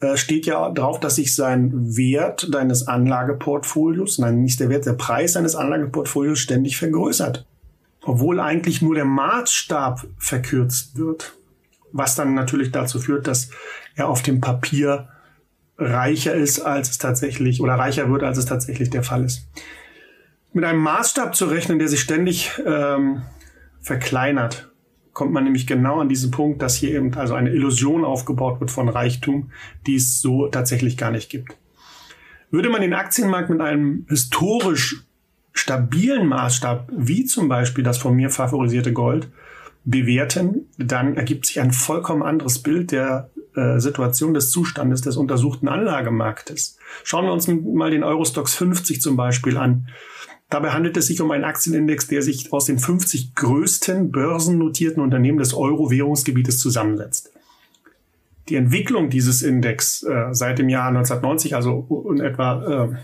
äh, 0.00 0.16
steht 0.16 0.46
ja 0.46 0.70
drauf, 0.70 1.00
dass 1.00 1.16
sich 1.16 1.34
sein 1.34 1.70
Wert 1.96 2.48
deines 2.52 2.88
Anlageportfolios, 2.88 4.18
nein, 4.18 4.42
nicht 4.42 4.58
der 4.58 4.70
Wert, 4.70 4.86
der 4.86 4.94
Preis 4.94 5.34
deines 5.34 5.54
Anlageportfolios 5.54 6.38
ständig 6.38 6.78
vergrößert. 6.78 7.46
Obwohl 8.04 8.40
eigentlich 8.40 8.80
nur 8.80 8.94
der 8.94 9.04
Maßstab 9.04 10.06
verkürzt 10.16 10.96
wird. 10.96 11.34
Was 11.92 12.14
dann 12.14 12.32
natürlich 12.34 12.72
dazu 12.72 13.00
führt, 13.00 13.26
dass 13.26 13.50
er 13.96 14.08
auf 14.08 14.22
dem 14.22 14.40
Papier 14.40 15.08
reicher 15.76 16.34
ist, 16.34 16.60
als 16.60 16.88
es 16.88 16.98
tatsächlich, 16.98 17.60
oder 17.60 17.74
reicher 17.74 18.10
wird, 18.10 18.22
als 18.22 18.38
es 18.38 18.46
tatsächlich 18.46 18.88
der 18.88 19.02
Fall 19.02 19.24
ist. 19.24 19.46
Mit 20.52 20.64
einem 20.64 20.80
Maßstab 20.80 21.34
zu 21.34 21.46
rechnen, 21.46 21.78
der 21.78 21.88
sich 21.88 22.00
ständig 22.00 22.52
ähm, 22.66 23.22
verkleinert, 23.80 24.70
kommt 25.12 25.32
man 25.32 25.44
nämlich 25.44 25.66
genau 25.66 26.00
an 26.00 26.08
diesen 26.08 26.30
Punkt, 26.30 26.62
dass 26.62 26.76
hier 26.76 26.94
eben 26.94 27.14
also 27.14 27.34
eine 27.34 27.50
Illusion 27.50 28.04
aufgebaut 28.04 28.60
wird 28.60 28.70
von 28.70 28.88
Reichtum, 28.88 29.50
die 29.86 29.96
es 29.96 30.20
so 30.20 30.48
tatsächlich 30.48 30.96
gar 30.96 31.10
nicht 31.10 31.30
gibt. 31.30 31.56
Würde 32.50 32.68
man 32.68 32.82
den 32.82 32.94
Aktienmarkt 32.94 33.50
mit 33.50 33.60
einem 33.60 34.06
historisch 34.08 35.04
stabilen 35.54 36.26
Maßstab, 36.28 36.90
wie 36.94 37.24
zum 37.24 37.48
Beispiel 37.48 37.84
das 37.84 37.98
von 37.98 38.14
mir 38.14 38.30
favorisierte 38.30 38.92
Gold, 38.92 39.28
bewerten, 39.84 40.66
dann 40.78 41.16
ergibt 41.16 41.46
sich 41.46 41.60
ein 41.60 41.72
vollkommen 41.72 42.22
anderes 42.22 42.60
Bild 42.60 42.92
der 42.92 43.30
äh, 43.54 43.78
Situation 43.80 44.32
des 44.32 44.50
Zustandes 44.50 45.02
des 45.02 45.16
untersuchten 45.16 45.68
Anlagemarktes. 45.68 46.78
Schauen 47.04 47.24
wir 47.24 47.32
uns 47.32 47.48
mal 47.48 47.90
den 47.90 48.04
Eurostox 48.04 48.54
50 48.54 49.02
zum 49.02 49.16
Beispiel 49.16 49.56
an. 49.56 49.88
Dabei 50.52 50.72
handelt 50.72 50.98
es 50.98 51.06
sich 51.06 51.18
um 51.22 51.30
einen 51.30 51.44
Aktienindex, 51.44 52.08
der 52.08 52.20
sich 52.20 52.52
aus 52.52 52.66
den 52.66 52.78
50 52.78 53.34
größten 53.34 54.12
börsennotierten 54.12 55.02
Unternehmen 55.02 55.38
des 55.38 55.54
Euro-Währungsgebietes 55.54 56.58
zusammensetzt. 56.58 57.32
Die 58.50 58.56
Entwicklung 58.56 59.08
dieses 59.08 59.40
Index 59.40 60.02
äh, 60.02 60.34
seit 60.34 60.58
dem 60.58 60.68
Jahr 60.68 60.88
1990, 60.88 61.56
also 61.56 62.06
in 62.10 62.20
etwa 62.20 62.90
äh, 62.92 62.96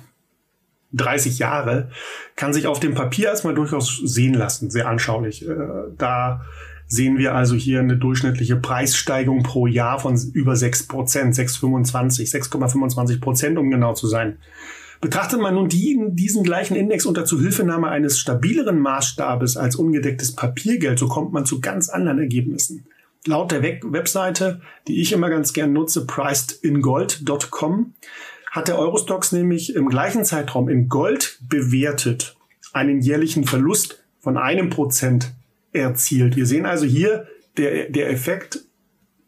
30 0.92 1.38
Jahre, 1.38 1.90
kann 2.36 2.52
sich 2.52 2.66
auf 2.66 2.80
dem 2.80 2.92
Papier 2.92 3.28
erstmal 3.28 3.54
durchaus 3.54 3.96
sehen 3.96 4.34
lassen, 4.34 4.68
sehr 4.68 4.86
anschaulich. 4.86 5.48
Äh, 5.48 5.56
da 5.96 6.42
sehen 6.86 7.16
wir 7.16 7.34
also 7.34 7.54
hier 7.54 7.80
eine 7.80 7.96
durchschnittliche 7.96 8.56
Preissteigerung 8.56 9.42
pro 9.42 9.66
Jahr 9.66 9.98
von 9.98 10.20
über 10.34 10.54
6 10.54 10.86
Prozent, 10.86 11.34
6,25, 11.34 12.30
6,25 12.30 13.22
Prozent, 13.22 13.56
um 13.56 13.70
genau 13.70 13.94
zu 13.94 14.06
sein. 14.06 14.36
Betrachtet 15.00 15.40
man 15.40 15.54
nun 15.54 15.68
die, 15.68 15.96
diesen 16.10 16.42
gleichen 16.42 16.74
Index 16.74 17.06
unter 17.06 17.24
Zuhilfenahme 17.24 17.88
eines 17.88 18.18
stabileren 18.18 18.80
Maßstabes 18.80 19.56
als 19.56 19.76
ungedecktes 19.76 20.34
Papiergeld, 20.34 20.98
so 20.98 21.06
kommt 21.06 21.32
man 21.32 21.46
zu 21.46 21.60
ganz 21.60 21.88
anderen 21.88 22.18
Ergebnissen. 22.18 22.86
Laut 23.26 23.52
der 23.52 23.62
Webseite, 23.62 24.60
die 24.86 25.00
ich 25.00 25.12
immer 25.12 25.30
ganz 25.30 25.52
gern 25.52 25.72
nutze, 25.72 26.06
pricedingold.com, 26.06 27.94
hat 28.50 28.68
der 28.68 28.78
Eurostox 28.78 29.32
nämlich 29.32 29.74
im 29.76 29.88
gleichen 29.88 30.24
Zeitraum 30.24 30.68
in 30.68 30.88
Gold 30.88 31.38
bewertet 31.48 32.36
einen 32.72 33.00
jährlichen 33.00 33.44
Verlust 33.44 34.04
von 34.20 34.36
einem 34.36 34.70
Prozent 34.70 35.32
erzielt. 35.72 36.36
Wir 36.36 36.46
sehen 36.46 36.66
also 36.66 36.86
hier 36.86 37.28
der, 37.56 37.90
der 37.90 38.10
Effekt 38.10 38.64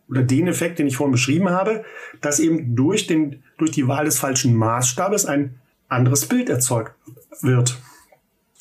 oder 0.09 0.23
den 0.23 0.49
Effekt, 0.49 0.79
den 0.79 0.87
ich 0.87 0.97
vorhin 0.97 1.13
beschrieben 1.13 1.51
habe, 1.51 1.85
dass 2.21 2.41
eben 2.41 2.75
durch, 2.75 3.07
den, 3.07 3.43
durch 3.59 3.71
die 3.71 3.87
Wahl 3.87 4.07
des 4.07 4.19
falschen 4.19 4.55
Maßstabes 4.55 5.27
ein 5.27 5.60
anderes 5.91 6.27
Bild 6.27 6.49
erzeugt 6.49 6.95
wird. 7.43 7.79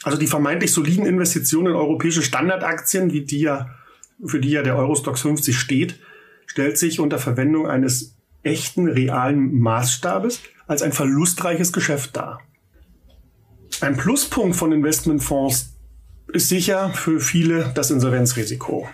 Also 0.03 0.17
die 0.17 0.27
vermeintlich 0.27 0.73
soliden 0.73 1.05
Investitionen 1.05 1.67
in 1.67 1.75
europäische 1.75 2.21
Standardaktien, 2.21 3.11
wie 3.11 3.25
die 3.25 3.41
ja, 3.41 3.75
für 4.23 4.39
die 4.39 4.51
ja 4.51 4.63
der 4.63 4.77
Eurostox 4.77 5.21
50 5.21 5.57
steht, 5.57 5.99
stellt 6.45 6.77
sich 6.77 6.99
unter 6.99 7.19
Verwendung 7.19 7.67
eines 7.67 8.15
echten, 8.43 8.87
realen 8.87 9.59
Maßstabes 9.59 10.41
als 10.67 10.81
ein 10.81 10.93
verlustreiches 10.93 11.73
Geschäft 11.73 12.15
dar. 12.15 12.39
Ein 13.81 13.97
Pluspunkt 13.97 14.55
von 14.55 14.71
Investmentfonds 14.71 15.77
ist 16.31 16.49
sicher 16.49 16.89
für 16.93 17.19
viele 17.19 17.71
das 17.75 17.91
Insolvenzrisiko. 17.91 18.87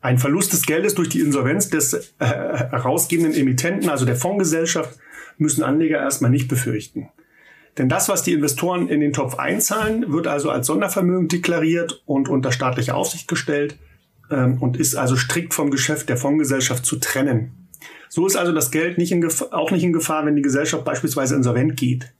Ein 0.00 0.18
Verlust 0.18 0.52
des 0.52 0.62
Geldes 0.66 0.94
durch 0.94 1.08
die 1.08 1.20
Insolvenz 1.20 1.68
des 1.68 1.92
äh, 1.92 2.02
herausgebenden 2.18 3.34
Emittenten, 3.34 3.88
also 3.88 4.04
der 4.04 4.16
Fondsgesellschaft, 4.16 4.98
müssen 5.38 5.62
Anleger 5.62 5.98
erstmal 5.98 6.30
nicht 6.30 6.48
befürchten. 6.48 7.08
Denn 7.78 7.88
das, 7.88 8.08
was 8.08 8.22
die 8.22 8.32
Investoren 8.32 8.88
in 8.88 9.00
den 9.00 9.12
Topf 9.12 9.38
einzahlen, 9.38 10.10
wird 10.12 10.26
also 10.26 10.50
als 10.50 10.66
Sondervermögen 10.66 11.28
deklariert 11.28 12.02
und 12.06 12.28
unter 12.28 12.52
staatliche 12.52 12.94
Aufsicht 12.94 13.28
gestellt 13.28 13.78
ähm, 14.30 14.58
und 14.60 14.78
ist 14.78 14.94
also 14.94 15.16
strikt 15.16 15.52
vom 15.52 15.70
Geschäft 15.70 16.08
der 16.08 16.16
Fondsgesellschaft 16.16 16.86
zu 16.86 16.96
trennen. 16.96 17.68
So 18.08 18.26
ist 18.26 18.36
also 18.36 18.52
das 18.52 18.70
Geld 18.70 18.98
nicht 18.98 19.14
auch 19.52 19.70
nicht 19.70 19.84
in 19.84 19.92
Gefahr, 19.92 20.24
wenn 20.24 20.36
die 20.36 20.42
Gesellschaft 20.42 20.84
beispielsweise 20.84 21.34
insolvent 21.34 21.76
geht. 21.76 22.12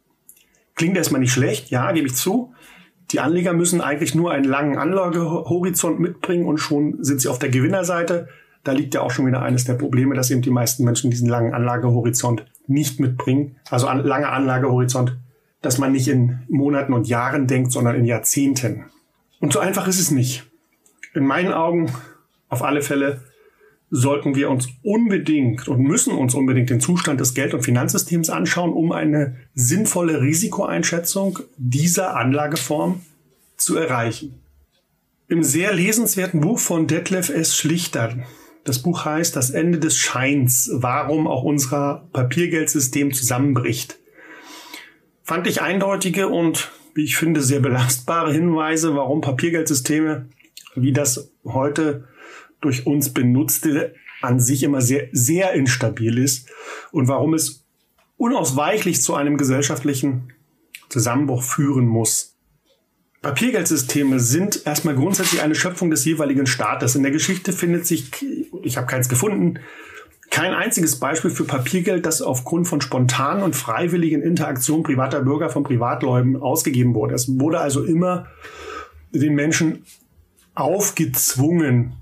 Klingt 0.75 0.96
erstmal 0.96 1.22
nicht 1.22 1.32
schlecht, 1.32 1.70
ja, 1.70 1.90
gebe 1.92 2.06
ich 2.06 2.14
zu. 2.14 2.52
Die 3.12 3.20
Anleger 3.20 3.52
müssen 3.52 3.80
eigentlich 3.80 4.14
nur 4.14 4.32
einen 4.32 4.44
langen 4.44 4.76
Anlagehorizont 4.76 6.00
mitbringen 6.00 6.44
und 6.44 6.58
schon 6.58 7.02
sind 7.02 7.20
sie 7.20 7.28
auf 7.28 7.38
der 7.38 7.48
Gewinnerseite. 7.48 8.28
Da 8.64 8.72
liegt 8.72 8.94
ja 8.94 9.00
auch 9.00 9.12
schon 9.12 9.26
wieder 9.26 9.42
eines 9.42 9.64
der 9.64 9.75
Probleme, 9.75 10.14
dass 10.16 10.30
eben 10.30 10.42
die 10.42 10.50
meisten 10.50 10.84
Menschen 10.84 11.10
diesen 11.10 11.28
langen 11.28 11.54
Anlagehorizont 11.54 12.44
nicht 12.66 12.98
mitbringen. 12.98 13.56
Also 13.70 13.86
an, 13.86 14.04
langer 14.04 14.32
Anlagehorizont 14.32 15.16
dass 15.66 15.78
man 15.78 15.90
nicht 15.90 16.06
in 16.06 16.38
Monaten 16.49 16.92
und 16.92 17.08
Jahren 17.08 17.49
denkt, 17.49 17.73
sondern 17.73 17.96
in 17.96 18.04
Jahrzehnten. 18.04 18.85
Und 19.40 19.52
so 19.52 19.58
einfach 19.58 19.88
ist 19.88 19.99
es 19.99 20.12
nicht. 20.12 20.44
In 21.12 21.26
meinen 21.26 21.52
Augen 21.52 21.92
auf 22.49 22.62
alle 22.62 22.82
Fälle 22.82 23.20
sollten 23.90 24.37
wir 24.37 24.49
uns 24.49 24.68
unbedingt 24.85 25.66
und 25.66 25.80
müssen 25.80 26.14
uns 26.14 26.35
unbedingt 26.35 26.70
den 26.70 26.80
Zustand 26.80 27.18
des 27.20 27.35
Geld- 27.35 27.52
und 27.52 27.64
Finanzsystems 27.64 28.30
anschauen, 28.30 28.73
um 28.73 28.92
eine 28.92 29.37
sinnvolle 29.54 30.20
Risikoeinschätzung 30.20 31.40
dieser 31.56 32.16
Anlageform 32.16 33.00
zu 33.56 33.76
erreichen. 33.76 34.35
Im 35.28 35.42
sehr 35.42 35.75
lesenswerten 35.75 36.40
Buch 36.40 36.61
von 36.61 36.87
Detlef 36.87 37.28
S. 37.28 37.56
Schlichter, 37.56 38.14
das 38.62 38.82
Buch 38.82 39.04
heißt 39.04 39.35
Das 39.35 39.50
Ende 39.50 39.80
des 39.80 39.96
Scheins, 39.96 40.70
warum 40.73 41.26
auch 41.26 41.42
unser 41.42 42.06
Papiergeldsystem 42.12 43.12
zusammenbricht, 43.12 43.99
fand 45.26 45.49
ich 45.49 45.61
eindeutige 45.61 46.28
und, 46.28 46.71
wie 46.95 47.04
ich 47.04 47.16
finde, 47.16 47.42
sehr 47.42 47.59
belastbare 47.59 48.33
Hinweise, 48.33 48.95
warum 48.95 49.21
Papiergeldsysteme, 49.21 50.28
wie 50.76 50.92
das 50.92 51.33
heute 51.45 52.06
durch 52.61 52.87
uns 52.87 53.12
benutzte, 53.12 53.95
an 54.23 54.38
sich 54.38 54.62
immer 54.62 54.80
sehr, 54.80 55.09
sehr 55.12 55.52
instabil 55.52 56.16
ist 56.18 56.49
und 56.92 57.09
warum 57.09 57.35
es 57.35 57.66
unausweichlich 58.16 59.02
zu 59.02 59.14
einem 59.14 59.37
gesellschaftlichen 59.37 60.33
Zusammenbruch 60.88 61.42
führen 61.42 61.87
muss. 61.87 62.37
Papiergeldsysteme 63.21 64.21
sind 64.21 64.64
erstmal 64.64 64.95
grundsätzlich 64.95 65.42
eine 65.42 65.56
Schöpfung 65.56 65.90
des 65.90 66.04
jeweiligen 66.04 66.47
Staates. 66.47 66.95
In 66.95 67.02
der 67.02 67.11
Geschichte 67.11 67.52
findet 67.52 67.85
sich, 67.85 68.12
ich 68.62 68.76
habe 68.76 68.87
keins 68.87 69.09
gefunden, 69.09 69.59
kein 70.30 70.52
einziges 70.52 70.99
Beispiel 70.99 71.30
für 71.30 71.45
Papiergeld, 71.45 72.04
das 72.04 72.23
aufgrund 72.23 72.68
von 72.68 72.80
spontanen 72.80 73.42
und 73.42 73.56
freiwilligen 73.56 74.23
Interaktionen 74.23 74.83
privater 74.83 75.23
Bürger 75.23 75.49
von 75.49 75.62
Privatleuten 75.62 76.37
ausgegeben 76.37 76.95
wurde. 76.95 77.14
Es 77.14 77.28
wurde 77.38 77.61
also 77.61 77.85
immer 77.85 78.26
den 79.12 79.35
Menschen 79.35 79.85
aufgezwungen, 80.54 81.95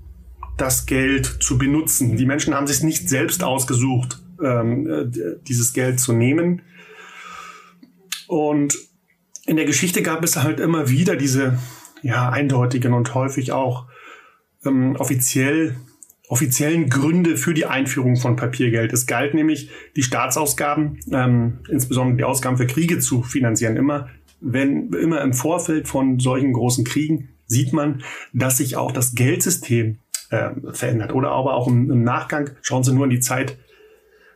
das 0.57 0.85
Geld 0.85 1.25
zu 1.25 1.57
benutzen. 1.57 2.17
Die 2.17 2.25
Menschen 2.25 2.53
haben 2.53 2.67
sich 2.67 2.81
nicht 2.81 3.09
selbst 3.09 3.43
ausgesucht, 3.43 4.21
ähm, 4.41 4.87
äh, 4.87 5.05
dieses 5.47 5.73
Geld 5.73 5.99
zu 5.99 6.13
nehmen. 6.13 6.61
Und 8.27 8.77
in 9.45 9.57
der 9.57 9.65
Geschichte 9.65 10.01
gab 10.01 10.23
es 10.23 10.37
halt 10.37 10.59
immer 10.59 10.89
wieder 10.89 11.15
diese 11.15 11.59
ja, 12.01 12.29
eindeutigen 12.29 12.93
und 12.93 13.13
häufig 13.13 13.51
auch 13.51 13.85
ähm, 14.65 14.95
offiziell 14.95 15.75
offiziellen 16.27 16.89
Gründe 16.89 17.37
für 17.37 17.53
die 17.53 17.65
Einführung 17.65 18.15
von 18.15 18.35
Papiergeld. 18.35 18.93
Es 18.93 19.05
galt 19.05 19.33
nämlich, 19.33 19.69
die 19.95 20.03
Staatsausgaben, 20.03 20.99
ähm, 21.11 21.59
insbesondere 21.69 22.17
die 22.17 22.23
Ausgaben 22.23 22.57
für 22.57 22.67
Kriege 22.67 22.99
zu 22.99 23.21
finanzieren. 23.21 23.77
Immer 23.77 24.09
wenn 24.41 24.93
immer 24.93 25.21
im 25.21 25.33
Vorfeld 25.33 25.87
von 25.87 26.19
solchen 26.19 26.53
großen 26.53 26.85
Kriegen 26.85 27.29
sieht 27.47 27.73
man, 27.73 28.03
dass 28.33 28.57
sich 28.57 28.75
auch 28.75 28.91
das 28.91 29.15
Geldsystem 29.15 29.99
äh, 30.29 30.49
verändert. 30.71 31.13
Oder 31.13 31.31
aber 31.31 31.55
auch 31.55 31.67
im, 31.67 31.89
im 31.89 32.03
Nachgang, 32.03 32.51
schauen 32.61 32.83
Sie 32.83 32.93
nur 32.93 33.05
in 33.05 33.09
die 33.09 33.19
Zeit 33.19 33.57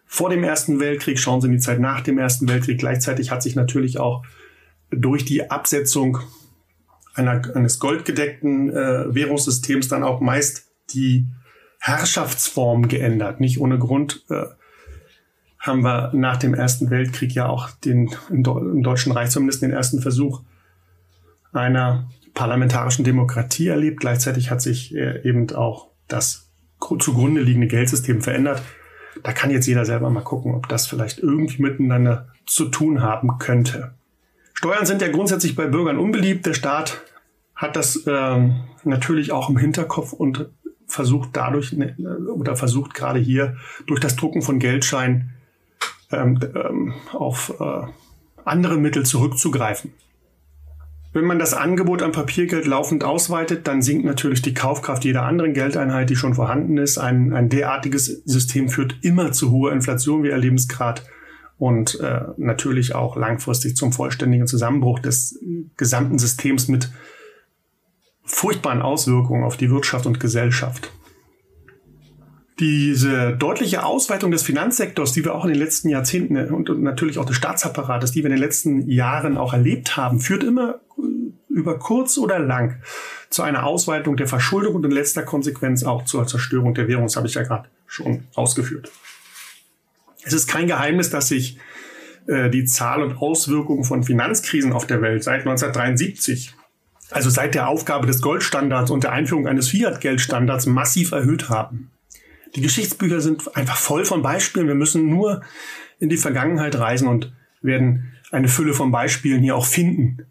vor 0.06 0.30
dem 0.30 0.44
Ersten 0.44 0.80
Weltkrieg, 0.80 1.20
schauen 1.20 1.42
Sie 1.42 1.48
in 1.48 1.54
die 1.54 1.60
Zeit 1.60 1.80
nach 1.80 2.02
dem 2.02 2.18
Ersten 2.18 2.48
Weltkrieg. 2.50 2.80
Gleichzeitig 2.80 3.32
hat 3.32 3.44
sich 3.44 3.56
natürlich 3.56 4.00
auch 4.00 4.24
durch 4.90 5.26
die 5.26 5.52
Absetzung 5.52 6.20
einer, 7.14 7.56
eines 7.56 7.80
goldgedeckten 7.80 8.70
äh, 8.70 9.14
Währungssystems 9.14 9.88
dann 9.88 10.04
auch 10.04 10.22
meist 10.22 10.72
die 10.94 11.28
Herrschaftsform 11.80 12.88
geändert. 12.88 13.40
Nicht 13.40 13.60
ohne 13.60 13.80
Grund 13.80 14.26
äh, 14.30 14.46
haben 15.60 15.84
wir 15.84 16.12
nach 16.14 16.38
dem 16.38 16.54
Ersten 16.54 16.90
Weltkrieg 16.90 17.34
ja 17.34 17.48
auch 17.48 17.70
den, 17.72 18.16
im, 18.30 18.44
im 18.46 18.84
Deutschen 18.84 19.12
Reich 19.12 19.30
zumindest 19.30 19.62
den 19.62 19.72
ersten 19.72 20.02
Versuch 20.02 20.42
einer 21.52 22.10
parlamentarischen 22.34 23.04
Demokratie 23.04 23.68
erlebt. 23.68 24.00
Gleichzeitig 24.00 24.52
hat 24.52 24.62
sich 24.62 24.96
äh, 24.96 25.22
eben 25.28 25.50
auch 25.52 25.90
das 26.08 26.50
zugrunde 26.80 27.42
liegende 27.42 27.68
Geldsystem 27.68 28.22
verändert. 28.22 28.62
Da 29.24 29.34
kann 29.34 29.52
jetzt 29.52 29.68
jeder 29.68 29.86
selber 29.86 30.10
mal 30.10 30.24
gucken, 30.24 30.56
ob 30.56 30.70
das 30.70 30.88
vielleicht 30.88 31.20
irgendwie 31.20 31.62
miteinander 31.62 32.28
zu 32.46 32.66
tun 32.66 33.02
haben 33.02 33.38
könnte. 33.38 33.94
Steuern 34.54 34.86
sind 34.86 35.02
ja 35.02 35.10
grundsätzlich 35.10 35.56
bei 35.56 35.68
Bürgern 35.68 35.98
unbeliebt. 35.98 36.46
Der 36.46 36.54
Staat 36.54 37.02
hat 37.56 37.76
das 37.76 38.04
ähm, 38.08 38.62
natürlich 38.84 39.32
auch 39.32 39.50
im 39.50 39.58
Hinterkopf 39.58 40.14
und 40.14 40.50
versucht 40.90 41.30
dadurch 41.34 41.72
ne, 41.74 41.96
oder 42.34 42.56
versucht 42.56 42.94
gerade 42.94 43.20
hier 43.20 43.56
durch 43.88 44.00
das 44.00 44.16
Drucken 44.16 44.42
von 44.42 44.60
Geldscheinen 44.60 45.32
ähm, 46.12 46.40
ähm, 46.56 46.94
auf 47.14 47.54
äh, 47.60 47.84
andere 48.44 48.78
Mittel 48.78 49.06
zurückzugreifen. 49.06 49.94
Wenn 51.12 51.26
man 51.26 51.40
das 51.40 51.54
Angebot 51.54 52.04
an 52.04 52.12
Papiergeld 52.12 52.68
laufend 52.68 53.04
ausweitet, 53.04 53.68
dann 53.68 53.82
sinkt 53.82 54.06
natürlich 54.06 54.42
die 54.42 54.54
Kaufkraft 54.54 55.06
jeder 55.06 55.24
anderen 55.24 55.54
Geldeinheit, 55.54 56.10
die 56.10 56.16
schon 56.16 56.36
vorhanden 56.36 56.78
ist. 56.78 57.00
Ein, 57.00 57.34
ein 57.34 57.50
derartiges 57.50 58.06
System 58.26 58.70
führt 58.70 58.98
immer 59.02 59.32
zu 59.32 59.52
hoher 59.52 59.72
Inflation. 59.72 60.24
Wir 60.24 60.34
erleben 60.34 60.56
es 60.56 60.68
gerade 60.68 61.02
und 61.58 62.00
äh, 62.00 62.22
natürlich 62.38 62.96
auch 62.96 63.16
langfristig 63.16 63.76
zum 63.76 63.92
vollständigen 63.92 64.48
Zusammenbruch 64.48 65.00
des 65.00 65.40
gesamten 65.78 66.20
Systems 66.20 66.68
mit 66.68 66.90
furchtbaren 68.30 68.82
Auswirkungen 68.82 69.44
auf 69.44 69.58
die 69.58 69.70
Wirtschaft 69.70 70.06
und 70.06 70.20
Gesellschaft. 70.20 70.92
Diese 72.60 73.38
deutliche 73.38 73.86
Ausweitung 73.86 74.32
des 74.32 74.44
Finanzsektors, 74.44 75.14
die 75.14 75.24
wir 75.24 75.34
auch 75.34 75.46
in 75.46 75.52
den 75.52 75.60
letzten 75.60 75.90
Jahrzehnten 75.90 76.38
und, 76.54 76.70
und 76.70 76.84
natürlich 76.84 77.18
auch 77.18 77.26
des 77.26 77.38
Staatsapparates, 77.38 78.12
die 78.12 78.20
wir 78.20 78.26
in 78.26 78.36
den 78.36 78.42
letzten 78.42 78.90
Jahren 78.90 79.38
auch 79.38 79.54
erlebt 79.54 79.96
haben, 79.96 80.20
führt 80.20 80.44
immer 80.44 80.82
über 81.48 81.80
kurz 81.80 82.18
oder 82.18 82.40
lang 82.40 82.82
zu 83.30 83.44
einer 83.44 83.66
Ausweitung 83.66 84.18
der 84.18 84.28
Verschuldung 84.28 84.76
und 84.76 84.86
in 84.86 84.92
letzter 84.92 85.24
Konsequenz 85.24 85.84
auch 85.84 86.06
zur 86.06 86.28
Zerstörung 86.28 86.74
der 86.74 86.88
Währung. 86.88 87.06
Das 87.06 87.16
habe 87.16 87.28
ich 87.28 87.36
ja 87.36 87.44
gerade 87.44 87.70
schon 87.88 88.26
ausgeführt. 88.36 88.92
Es 90.24 90.34
ist 90.34 90.48
kein 90.48 90.68
Geheimnis, 90.68 91.10
dass 91.10 91.30
sich 91.30 91.58
äh, 92.28 92.50
die 92.50 92.66
Zahl 92.66 93.02
und 93.02 93.18
Auswirkungen 93.18 93.84
von 93.84 94.04
Finanzkrisen 94.04 94.74
auf 94.74 94.86
der 94.86 95.02
Welt 95.02 95.24
seit 95.24 95.42
1973 95.42 96.56
also 97.12 97.30
seit 97.30 97.56
der 97.56 97.68
Aufgabe 97.68 98.08
des 98.08 98.22
Goldstandards 98.22 98.92
und 98.92 99.04
der 99.04 99.12
Einführung 99.12 99.48
eines 99.48 99.70
Fiat-Geldstandards 99.70 100.66
massiv 100.66 101.12
erhöht 101.12 101.50
haben. 101.50 101.92
Die 102.56 102.62
Geschichtsbücher 102.62 103.22
sind 103.22 103.56
einfach 103.56 103.78
voll 103.78 104.06
von 104.06 104.22
Beispielen. 104.22 104.68
Wir 104.68 104.76
müssen 104.76 105.10
nur 105.10 105.42
in 106.00 106.10
die 106.10 106.18
Vergangenheit 106.18 106.78
reisen 106.78 107.08
und 107.08 107.32
werden 107.62 108.14
eine 108.32 108.48
Fülle 108.48 108.74
von 108.74 108.92
Beispielen 108.92 109.42
hier 109.42 109.56
auch 109.56 109.66
finden. 109.66 110.26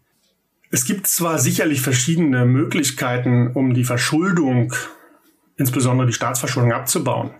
Es 0.71 0.85
gibt 0.85 1.07
zwar 1.07 1.39
sicherlich 1.39 1.81
verschiedene 1.81 2.45
Möglichkeiten, 2.45 3.51
um 3.53 3.73
die 3.73 3.83
Verschuldung, 3.83 4.73
insbesondere 5.57 6.07
die 6.07 6.13
Staatsverschuldung 6.13 6.73
abzubauen. 6.73 7.31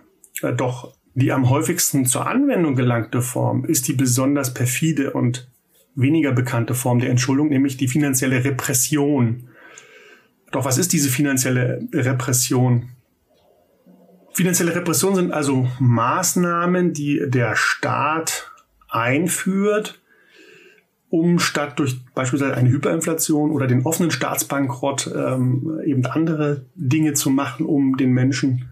Äh, 0.42 0.52
doch 0.52 0.92
die 1.14 1.32
am 1.32 1.50
häufigsten 1.50 2.06
zur 2.06 2.26
Anwendung 2.26 2.76
gelangte 2.76 3.20
Form 3.20 3.64
ist 3.64 3.88
die 3.88 3.92
besonders 3.92 4.54
perfide 4.54 5.12
und 5.12 5.48
weniger 5.94 6.32
bekannte 6.32 6.74
Form 6.74 6.98
der 6.98 7.10
Entschuldung, 7.10 7.48
nämlich 7.48 7.76
die 7.76 7.88
finanzielle 7.88 8.44
Repression. 8.44 9.48
Doch 10.52 10.64
was 10.64 10.78
ist 10.78 10.92
diese 10.92 11.10
finanzielle 11.10 11.86
Repression? 11.92 12.90
Finanzielle 14.32 14.74
Repression 14.74 15.14
sind 15.16 15.32
also 15.32 15.68
Maßnahmen, 15.78 16.92
die 16.92 17.22
der 17.26 17.56
Staat 17.56 18.50
einführt, 18.88 20.00
um 21.08 21.38
statt 21.40 21.78
durch 21.78 22.00
beispielsweise 22.14 22.54
eine 22.54 22.70
Hyperinflation 22.70 23.50
oder 23.50 23.66
den 23.66 23.84
offenen 23.84 24.12
Staatsbankrott 24.12 25.10
ähm, 25.14 25.80
eben 25.84 26.06
andere 26.06 26.64
Dinge 26.76 27.14
zu 27.14 27.30
machen, 27.30 27.66
um 27.66 27.96
den 27.96 28.12
Menschen 28.12 28.68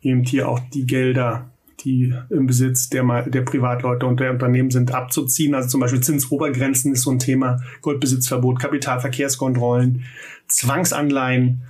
eben 0.00 0.24
hier 0.24 0.48
auch 0.48 0.60
die 0.72 0.86
Gelder, 0.86 1.50
die 1.86 2.12
im 2.30 2.46
Besitz 2.46 2.90
der, 2.90 3.22
der 3.22 3.42
Privatleute 3.42 4.06
und 4.06 4.18
der 4.18 4.32
Unternehmen 4.32 4.70
sind, 4.70 4.92
abzuziehen. 4.92 5.54
Also 5.54 5.68
zum 5.68 5.80
Beispiel 5.80 6.02
Zinsobergrenzen 6.02 6.92
ist 6.92 7.02
so 7.02 7.12
ein 7.12 7.20
Thema, 7.20 7.58
Goldbesitzverbot, 7.80 8.58
Kapitalverkehrskontrollen, 8.58 10.04
Zwangsanleihen 10.48 11.62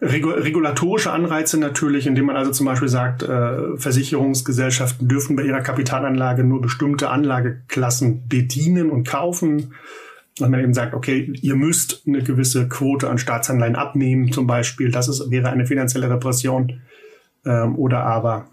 regulatorische 0.00 1.12
Anreize 1.12 1.58
natürlich, 1.58 2.06
indem 2.06 2.26
man 2.26 2.36
also 2.36 2.50
zum 2.50 2.66
Beispiel 2.66 2.88
sagt, 2.88 3.22
äh, 3.22 3.76
Versicherungsgesellschaften 3.76 5.08
dürfen 5.08 5.34
bei 5.34 5.44
ihrer 5.44 5.62
Kapitalanlage 5.62 6.44
nur 6.44 6.60
bestimmte 6.60 7.08
Anlageklassen 7.08 8.28
bedienen 8.28 8.90
und 8.90 9.06
kaufen. 9.08 9.72
Und 10.40 10.50
man 10.50 10.60
eben 10.60 10.74
sagt, 10.74 10.94
okay, 10.94 11.32
ihr 11.40 11.54
müsst 11.54 12.02
eine 12.06 12.22
gewisse 12.22 12.68
Quote 12.68 13.08
an 13.08 13.18
Staatsanleihen 13.18 13.76
abnehmen, 13.76 14.32
zum 14.32 14.46
Beispiel. 14.46 14.90
Das 14.90 15.08
ist, 15.08 15.30
wäre 15.30 15.48
eine 15.48 15.64
finanzielle 15.64 16.10
Repression. 16.10 16.80
Ähm, 17.46 17.76
oder 17.76 18.04
aber 18.04 18.48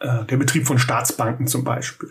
äh, 0.00 0.24
der 0.24 0.36
Betrieb 0.36 0.66
von 0.66 0.78
Staatsbanken 0.78 1.46
zum 1.46 1.64
Beispiel. 1.64 2.10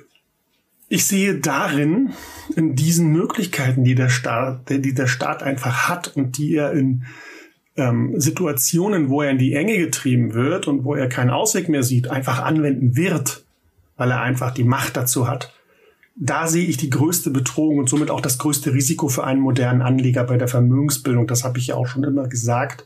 Ich 0.87 1.05
sehe 1.05 1.35
darin, 1.35 2.13
in 2.55 2.75
diesen 2.75 3.11
Möglichkeiten, 3.11 3.83
die 3.83 3.93
der 3.93 4.09
Staat, 4.09 4.69
die 4.69 4.93
der 4.93 5.07
Staat 5.07 5.43
einfach 5.43 5.87
hat 5.87 6.15
und 6.15 6.37
die 6.39 6.55
er 6.55 6.71
in 6.71 7.03
ähm, 7.75 8.19
Situationen, 8.19 9.09
wo 9.09 9.21
er 9.21 9.31
in 9.31 9.37
die 9.37 9.53
Enge 9.53 9.77
getrieben 9.77 10.33
wird 10.33 10.67
und 10.67 10.83
wo 10.83 10.95
er 10.95 11.07
keinen 11.07 11.29
Ausweg 11.29 11.69
mehr 11.69 11.83
sieht, 11.83 12.09
einfach 12.09 12.41
anwenden 12.43 12.95
wird, 12.95 13.45
weil 13.97 14.11
er 14.11 14.21
einfach 14.21 14.51
die 14.51 14.63
Macht 14.63 14.97
dazu 14.97 15.27
hat. 15.27 15.53
Da 16.15 16.47
sehe 16.47 16.65
ich 16.65 16.77
die 16.77 16.89
größte 16.89 17.29
Bedrohung 17.29 17.77
und 17.77 17.87
somit 17.89 18.09
auch 18.09 18.19
das 18.19 18.39
größte 18.39 18.73
Risiko 18.73 19.07
für 19.07 19.23
einen 19.23 19.39
modernen 19.39 19.81
Anleger 19.81 20.23
bei 20.25 20.37
der 20.37 20.47
Vermögensbildung. 20.47 21.27
Das 21.27 21.43
habe 21.43 21.59
ich 21.59 21.67
ja 21.67 21.75
auch 21.75 21.87
schon 21.87 22.03
immer 22.03 22.27
gesagt. 22.27 22.83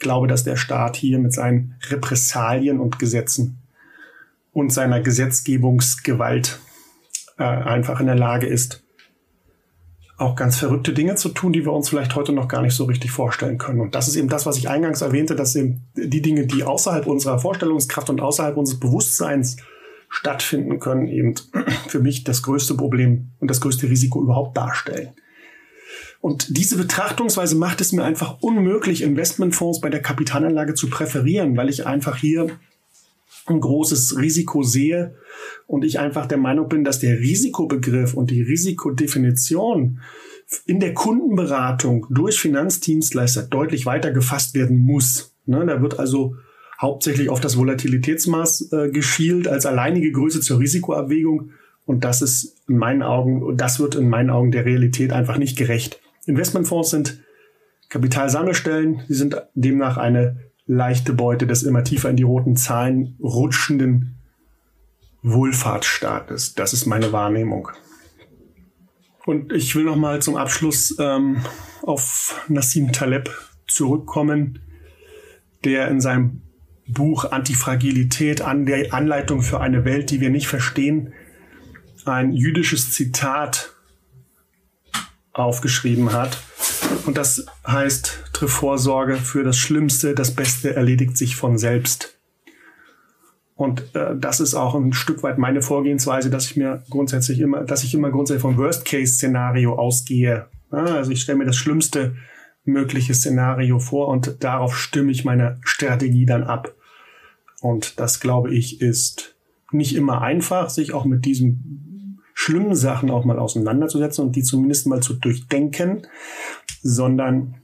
Ich 0.00 0.02
glaube, 0.02 0.28
dass 0.28 0.44
der 0.44 0.56
Staat 0.56 0.96
hier 0.96 1.18
mit 1.18 1.34
seinen 1.34 1.74
Repressalien 1.90 2.80
und 2.80 2.98
Gesetzen 2.98 3.58
und 4.50 4.72
seiner 4.72 5.02
Gesetzgebungsgewalt 5.02 6.58
äh, 7.36 7.42
einfach 7.42 8.00
in 8.00 8.06
der 8.06 8.16
Lage 8.16 8.46
ist, 8.46 8.82
auch 10.16 10.36
ganz 10.36 10.56
verrückte 10.56 10.94
Dinge 10.94 11.16
zu 11.16 11.28
tun, 11.28 11.52
die 11.52 11.66
wir 11.66 11.74
uns 11.74 11.90
vielleicht 11.90 12.16
heute 12.16 12.32
noch 12.32 12.48
gar 12.48 12.62
nicht 12.62 12.74
so 12.74 12.84
richtig 12.84 13.10
vorstellen 13.10 13.58
können. 13.58 13.78
Und 13.78 13.94
das 13.94 14.08
ist 14.08 14.16
eben 14.16 14.30
das, 14.30 14.46
was 14.46 14.56
ich 14.56 14.70
eingangs 14.70 15.02
erwähnte, 15.02 15.36
dass 15.36 15.54
eben 15.54 15.82
die 15.94 16.22
Dinge, 16.22 16.46
die 16.46 16.64
außerhalb 16.64 17.06
unserer 17.06 17.38
Vorstellungskraft 17.38 18.08
und 18.08 18.22
außerhalb 18.22 18.56
unseres 18.56 18.80
Bewusstseins 18.80 19.58
stattfinden 20.08 20.80
können, 20.80 21.08
eben 21.08 21.34
für 21.88 22.00
mich 22.00 22.24
das 22.24 22.42
größte 22.42 22.74
Problem 22.74 23.32
und 23.38 23.50
das 23.50 23.60
größte 23.60 23.90
Risiko 23.90 24.22
überhaupt 24.22 24.56
darstellen. 24.56 25.10
Und 26.20 26.56
diese 26.56 26.76
Betrachtungsweise 26.76 27.56
macht 27.56 27.80
es 27.80 27.92
mir 27.92 28.04
einfach 28.04 28.40
unmöglich, 28.40 29.02
Investmentfonds 29.02 29.80
bei 29.80 29.88
der 29.88 30.02
Kapitalanlage 30.02 30.74
zu 30.74 30.90
präferieren, 30.90 31.56
weil 31.56 31.70
ich 31.70 31.86
einfach 31.86 32.16
hier 32.16 32.48
ein 33.46 33.60
großes 33.60 34.18
Risiko 34.18 34.62
sehe 34.62 35.14
und 35.66 35.84
ich 35.84 35.98
einfach 35.98 36.26
der 36.26 36.38
Meinung 36.38 36.68
bin, 36.68 36.84
dass 36.84 36.98
der 36.98 37.18
Risikobegriff 37.18 38.14
und 38.14 38.30
die 38.30 38.42
Risikodefinition 38.42 40.00
in 40.66 40.80
der 40.80 40.94
Kundenberatung 40.94 42.06
durch 42.10 42.38
Finanzdienstleister 42.38 43.42
deutlich 43.42 43.86
weiter 43.86 44.10
gefasst 44.10 44.54
werden 44.54 44.76
muss. 44.76 45.34
Ne, 45.46 45.64
da 45.64 45.80
wird 45.80 45.98
also 45.98 46.36
hauptsächlich 46.80 47.28
auf 47.28 47.40
das 47.40 47.56
Volatilitätsmaß 47.56 48.72
äh, 48.72 48.90
geschielt 48.90 49.48
als 49.48 49.64
alleinige 49.66 50.12
Größe 50.12 50.40
zur 50.40 50.58
Risikoabwägung. 50.58 51.50
Und 51.86 52.04
das 52.04 52.22
ist 52.22 52.56
in 52.68 52.78
meinen 52.78 53.02
Augen, 53.02 53.56
das 53.56 53.80
wird 53.80 53.94
in 53.94 54.08
meinen 54.08 54.30
Augen 54.30 54.50
der 54.50 54.64
Realität 54.64 55.12
einfach 55.12 55.38
nicht 55.38 55.56
gerecht. 55.56 56.00
Investmentfonds 56.30 56.90
sind 56.90 57.20
Kapitalsammelstellen. 57.88 59.02
Sie 59.08 59.14
sind 59.14 59.36
demnach 59.54 59.96
eine 59.96 60.50
leichte 60.66 61.12
Beute 61.12 61.46
des 61.46 61.64
immer 61.64 61.84
tiefer 61.84 62.08
in 62.08 62.16
die 62.16 62.22
roten 62.22 62.56
Zahlen 62.56 63.16
rutschenden 63.20 64.16
Wohlfahrtsstaates. 65.22 66.54
Das 66.54 66.72
ist 66.72 66.86
meine 66.86 67.12
Wahrnehmung. 67.12 67.68
Und 69.26 69.52
ich 69.52 69.74
will 69.76 69.84
noch 69.84 69.96
mal 69.96 70.22
zum 70.22 70.36
Abschluss 70.36 70.96
ähm, 70.98 71.42
auf 71.82 72.42
Nassim 72.48 72.92
Taleb 72.92 73.30
zurückkommen, 73.68 74.60
der 75.64 75.88
in 75.88 76.00
seinem 76.00 76.42
Buch 76.86 77.30
Antifragilität 77.30 78.40
an 78.40 78.66
der 78.66 78.94
Anleitung 78.94 79.42
für 79.42 79.60
eine 79.60 79.84
Welt, 79.84 80.10
die 80.10 80.20
wir 80.20 80.30
nicht 80.30 80.48
verstehen, 80.48 81.12
ein 82.04 82.32
jüdisches 82.32 82.92
Zitat 82.92 83.76
aufgeschrieben 85.32 86.12
hat. 86.12 86.38
Und 87.06 87.16
das 87.16 87.46
heißt, 87.66 88.24
triff 88.32 88.52
Vorsorge 88.52 89.16
für 89.16 89.44
das 89.44 89.56
Schlimmste, 89.56 90.14
das 90.14 90.34
Beste 90.34 90.74
erledigt 90.74 91.16
sich 91.16 91.36
von 91.36 91.58
selbst. 91.58 92.18
Und 93.54 93.94
äh, 93.94 94.16
das 94.16 94.40
ist 94.40 94.54
auch 94.54 94.74
ein 94.74 94.92
Stück 94.92 95.22
weit 95.22 95.38
meine 95.38 95.60
Vorgehensweise, 95.60 96.30
dass 96.30 96.46
ich 96.46 96.56
mir 96.56 96.82
grundsätzlich 96.88 97.40
immer, 97.40 97.62
dass 97.62 97.84
ich 97.84 97.92
immer 97.94 98.10
grundsätzlich 98.10 98.42
vom 98.42 98.56
Worst-Case-Szenario 98.56 99.74
ausgehe. 99.74 100.46
Ja, 100.72 100.84
also 100.84 101.10
ich 101.10 101.20
stelle 101.20 101.38
mir 101.38 101.44
das 101.44 101.56
schlimmste 101.56 102.16
mögliche 102.64 103.14
Szenario 103.14 103.78
vor 103.78 104.08
und 104.08 104.42
darauf 104.42 104.76
stimme 104.76 105.12
ich 105.12 105.24
meine 105.24 105.58
Strategie 105.62 106.26
dann 106.26 106.44
ab. 106.44 106.74
Und 107.60 108.00
das, 108.00 108.20
glaube 108.20 108.54
ich, 108.54 108.80
ist 108.80 109.34
nicht 109.72 109.94
immer 109.94 110.22
einfach, 110.22 110.70
sich 110.70 110.94
auch 110.94 111.04
mit 111.04 111.24
diesen 111.24 111.89
schlimmen 112.40 112.74
Sachen 112.74 113.10
auch 113.10 113.26
mal 113.26 113.38
auseinanderzusetzen 113.38 114.24
und 114.24 114.34
die 114.34 114.42
zumindest 114.42 114.86
mal 114.86 115.02
zu 115.02 115.12
durchdenken, 115.12 116.06
sondern 116.82 117.56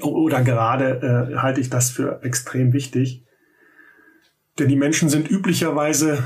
oder 0.00 0.42
gerade 0.42 1.32
äh, 1.34 1.36
halte 1.38 1.60
ich 1.60 1.68
das 1.68 1.90
für 1.90 2.22
extrem 2.22 2.72
wichtig. 2.72 3.24
Denn 4.60 4.68
die 4.68 4.76
Menschen 4.76 5.08
sind 5.08 5.28
üblicherweise 5.28 6.22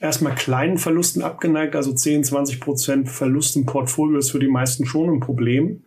erstmal 0.00 0.34
kleinen 0.34 0.78
Verlusten 0.78 1.22
abgeneigt, 1.22 1.76
also 1.76 1.92
10, 1.92 2.24
20 2.24 2.60
Prozent 2.60 3.08
Verlust 3.10 3.54
im 3.54 3.64
Portfolio 3.64 4.18
ist 4.18 4.32
für 4.32 4.40
die 4.40 4.48
meisten 4.48 4.86
schon 4.86 5.08
ein 5.08 5.20
Problem 5.20 5.84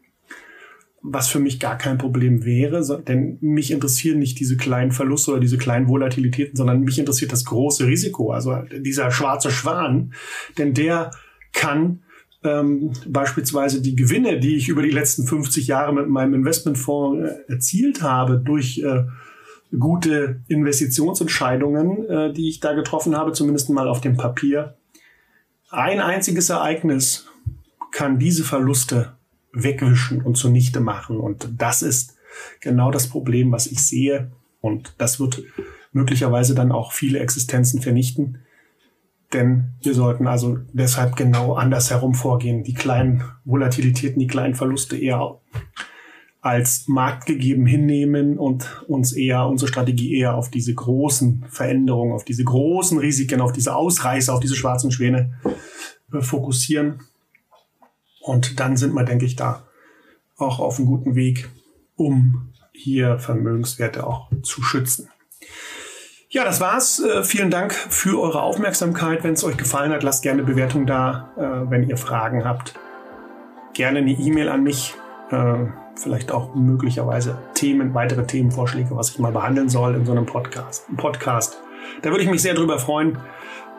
was 1.01 1.29
für 1.29 1.39
mich 1.39 1.59
gar 1.59 1.77
kein 1.77 1.97
Problem 1.97 2.43
wäre, 2.43 3.03
denn 3.03 3.37
mich 3.41 3.71
interessieren 3.71 4.19
nicht 4.19 4.39
diese 4.39 4.57
kleinen 4.57 4.91
Verluste 4.91 5.31
oder 5.31 5.39
diese 5.39 5.57
kleinen 5.57 5.87
Volatilitäten, 5.87 6.55
sondern 6.55 6.81
mich 6.81 6.99
interessiert 6.99 7.31
das 7.31 7.45
große 7.45 7.87
Risiko, 7.87 8.31
also 8.31 8.57
dieser 8.77 9.11
schwarze 9.11 9.51
Schwan, 9.51 10.13
denn 10.57 10.73
der 10.73 11.11
kann 11.53 12.01
ähm, 12.43 12.91
beispielsweise 13.07 13.81
die 13.81 13.95
Gewinne, 13.95 14.39
die 14.39 14.55
ich 14.55 14.69
über 14.69 14.81
die 14.81 14.91
letzten 14.91 15.25
50 15.25 15.67
Jahre 15.67 15.93
mit 15.93 16.07
meinem 16.07 16.33
Investmentfonds 16.33 17.29
äh, 17.29 17.51
erzielt 17.51 18.01
habe, 18.01 18.37
durch 18.37 18.79
äh, 18.79 19.03
gute 19.77 20.41
Investitionsentscheidungen, 20.47 22.09
äh, 22.09 22.33
die 22.33 22.49
ich 22.49 22.59
da 22.59 22.73
getroffen 22.73 23.15
habe, 23.15 23.33
zumindest 23.33 23.69
mal 23.69 23.87
auf 23.87 24.01
dem 24.01 24.15
Papier. 24.15 24.77
Ein 25.69 25.99
einziges 25.99 26.49
Ereignis 26.49 27.27
kann 27.91 28.19
diese 28.19 28.43
Verluste 28.43 29.18
wegwischen 29.53 30.21
und 30.21 30.35
zunichte 30.35 30.79
machen. 30.79 31.19
Und 31.19 31.49
das 31.57 31.81
ist 31.81 32.17
genau 32.61 32.91
das 32.91 33.07
Problem, 33.07 33.51
was 33.51 33.67
ich 33.67 33.81
sehe. 33.81 34.31
Und 34.61 34.93
das 34.97 35.19
wird 35.19 35.43
möglicherweise 35.91 36.55
dann 36.55 36.71
auch 36.71 36.91
viele 36.91 37.19
Existenzen 37.19 37.81
vernichten. 37.81 38.39
Denn 39.33 39.73
wir 39.83 39.93
sollten 39.93 40.27
also 40.27 40.57
deshalb 40.73 41.15
genau 41.15 41.53
anders 41.53 41.91
herum 41.91 42.15
vorgehen. 42.15 42.63
Die 42.63 42.73
kleinen 42.73 43.23
Volatilitäten, 43.45 44.19
die 44.19 44.27
kleinen 44.27 44.55
Verluste 44.55 44.97
eher 44.97 45.39
als 46.41 46.87
marktgegeben 46.87 47.65
hinnehmen 47.65 48.37
und 48.37 48.83
uns 48.87 49.11
eher, 49.11 49.45
unsere 49.45 49.67
Strategie 49.67 50.17
eher 50.17 50.35
auf 50.35 50.49
diese 50.49 50.73
großen 50.73 51.45
Veränderungen, 51.49 52.13
auf 52.13 52.23
diese 52.23 52.45
großen 52.45 52.97
Risiken, 52.97 53.41
auf 53.41 53.51
diese 53.51 53.75
Ausreißer, 53.75 54.33
auf 54.33 54.39
diese 54.39 54.55
schwarzen 54.55 54.91
Schwäne 54.91 55.33
äh, 56.13 56.21
fokussieren 56.21 57.01
und 58.21 58.59
dann 58.59 58.77
sind 58.77 58.93
wir, 58.93 59.03
denke 59.03 59.25
ich, 59.25 59.35
da 59.35 59.63
auch 60.37 60.59
auf 60.59 60.77
einem 60.77 60.87
guten 60.87 61.15
Weg, 61.15 61.49
um 61.95 62.49
hier 62.71 63.19
Vermögenswerte 63.19 64.07
auch 64.07 64.29
zu 64.41 64.61
schützen. 64.61 65.09
Ja, 66.31 66.43
das 66.43 66.61
war's. 66.61 66.99
Äh, 66.99 67.23
vielen 67.23 67.49
Dank 67.49 67.73
für 67.73 68.21
eure 68.21 68.41
Aufmerksamkeit. 68.41 69.23
Wenn 69.23 69.33
es 69.33 69.43
euch 69.43 69.57
gefallen 69.57 69.91
hat, 69.91 70.03
lasst 70.03 70.21
gerne 70.21 70.43
Bewertung 70.43 70.85
da. 70.85 71.31
Äh, 71.35 71.71
wenn 71.71 71.89
ihr 71.89 71.97
Fragen 71.97 72.45
habt, 72.45 72.75
gerne 73.73 73.99
eine 73.99 74.11
E-Mail 74.11 74.47
an 74.49 74.63
mich. 74.63 74.93
Äh, 75.31 75.65
vielleicht 75.95 76.31
auch 76.31 76.53
möglicherweise 76.53 77.39
Themen, 77.55 77.95
weitere 77.95 78.25
Themenvorschläge, 78.25 78.95
was 78.95 79.09
ich 79.09 79.19
mal 79.19 79.31
behandeln 79.31 79.69
soll 79.69 79.95
in 79.95 80.05
so 80.05 80.11
einem 80.11 80.27
Podcast. 80.27 80.85
Podcast. 80.95 81.57
Da 82.03 82.11
würde 82.11 82.23
ich 82.23 82.29
mich 82.29 82.41
sehr 82.41 82.53
drüber 82.53 82.79
freuen. 82.79 83.17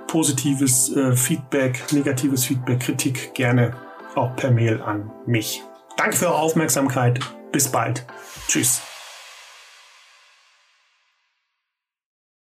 Positives 0.07 0.93
Feedback, 1.15 1.81
negatives 1.93 2.45
Feedback, 2.45 2.81
Kritik 2.81 3.33
gerne 3.33 3.75
auch 4.17 4.35
per 4.37 4.51
Mail 4.51 4.83
an 4.83 5.11
mich. 5.27 5.63
Danke 5.97 6.17
für 6.17 6.27
eure 6.27 6.39
Aufmerksamkeit. 6.39 7.21
Bis 7.53 7.71
bald. 7.71 8.07
Tschüss. 8.49 8.83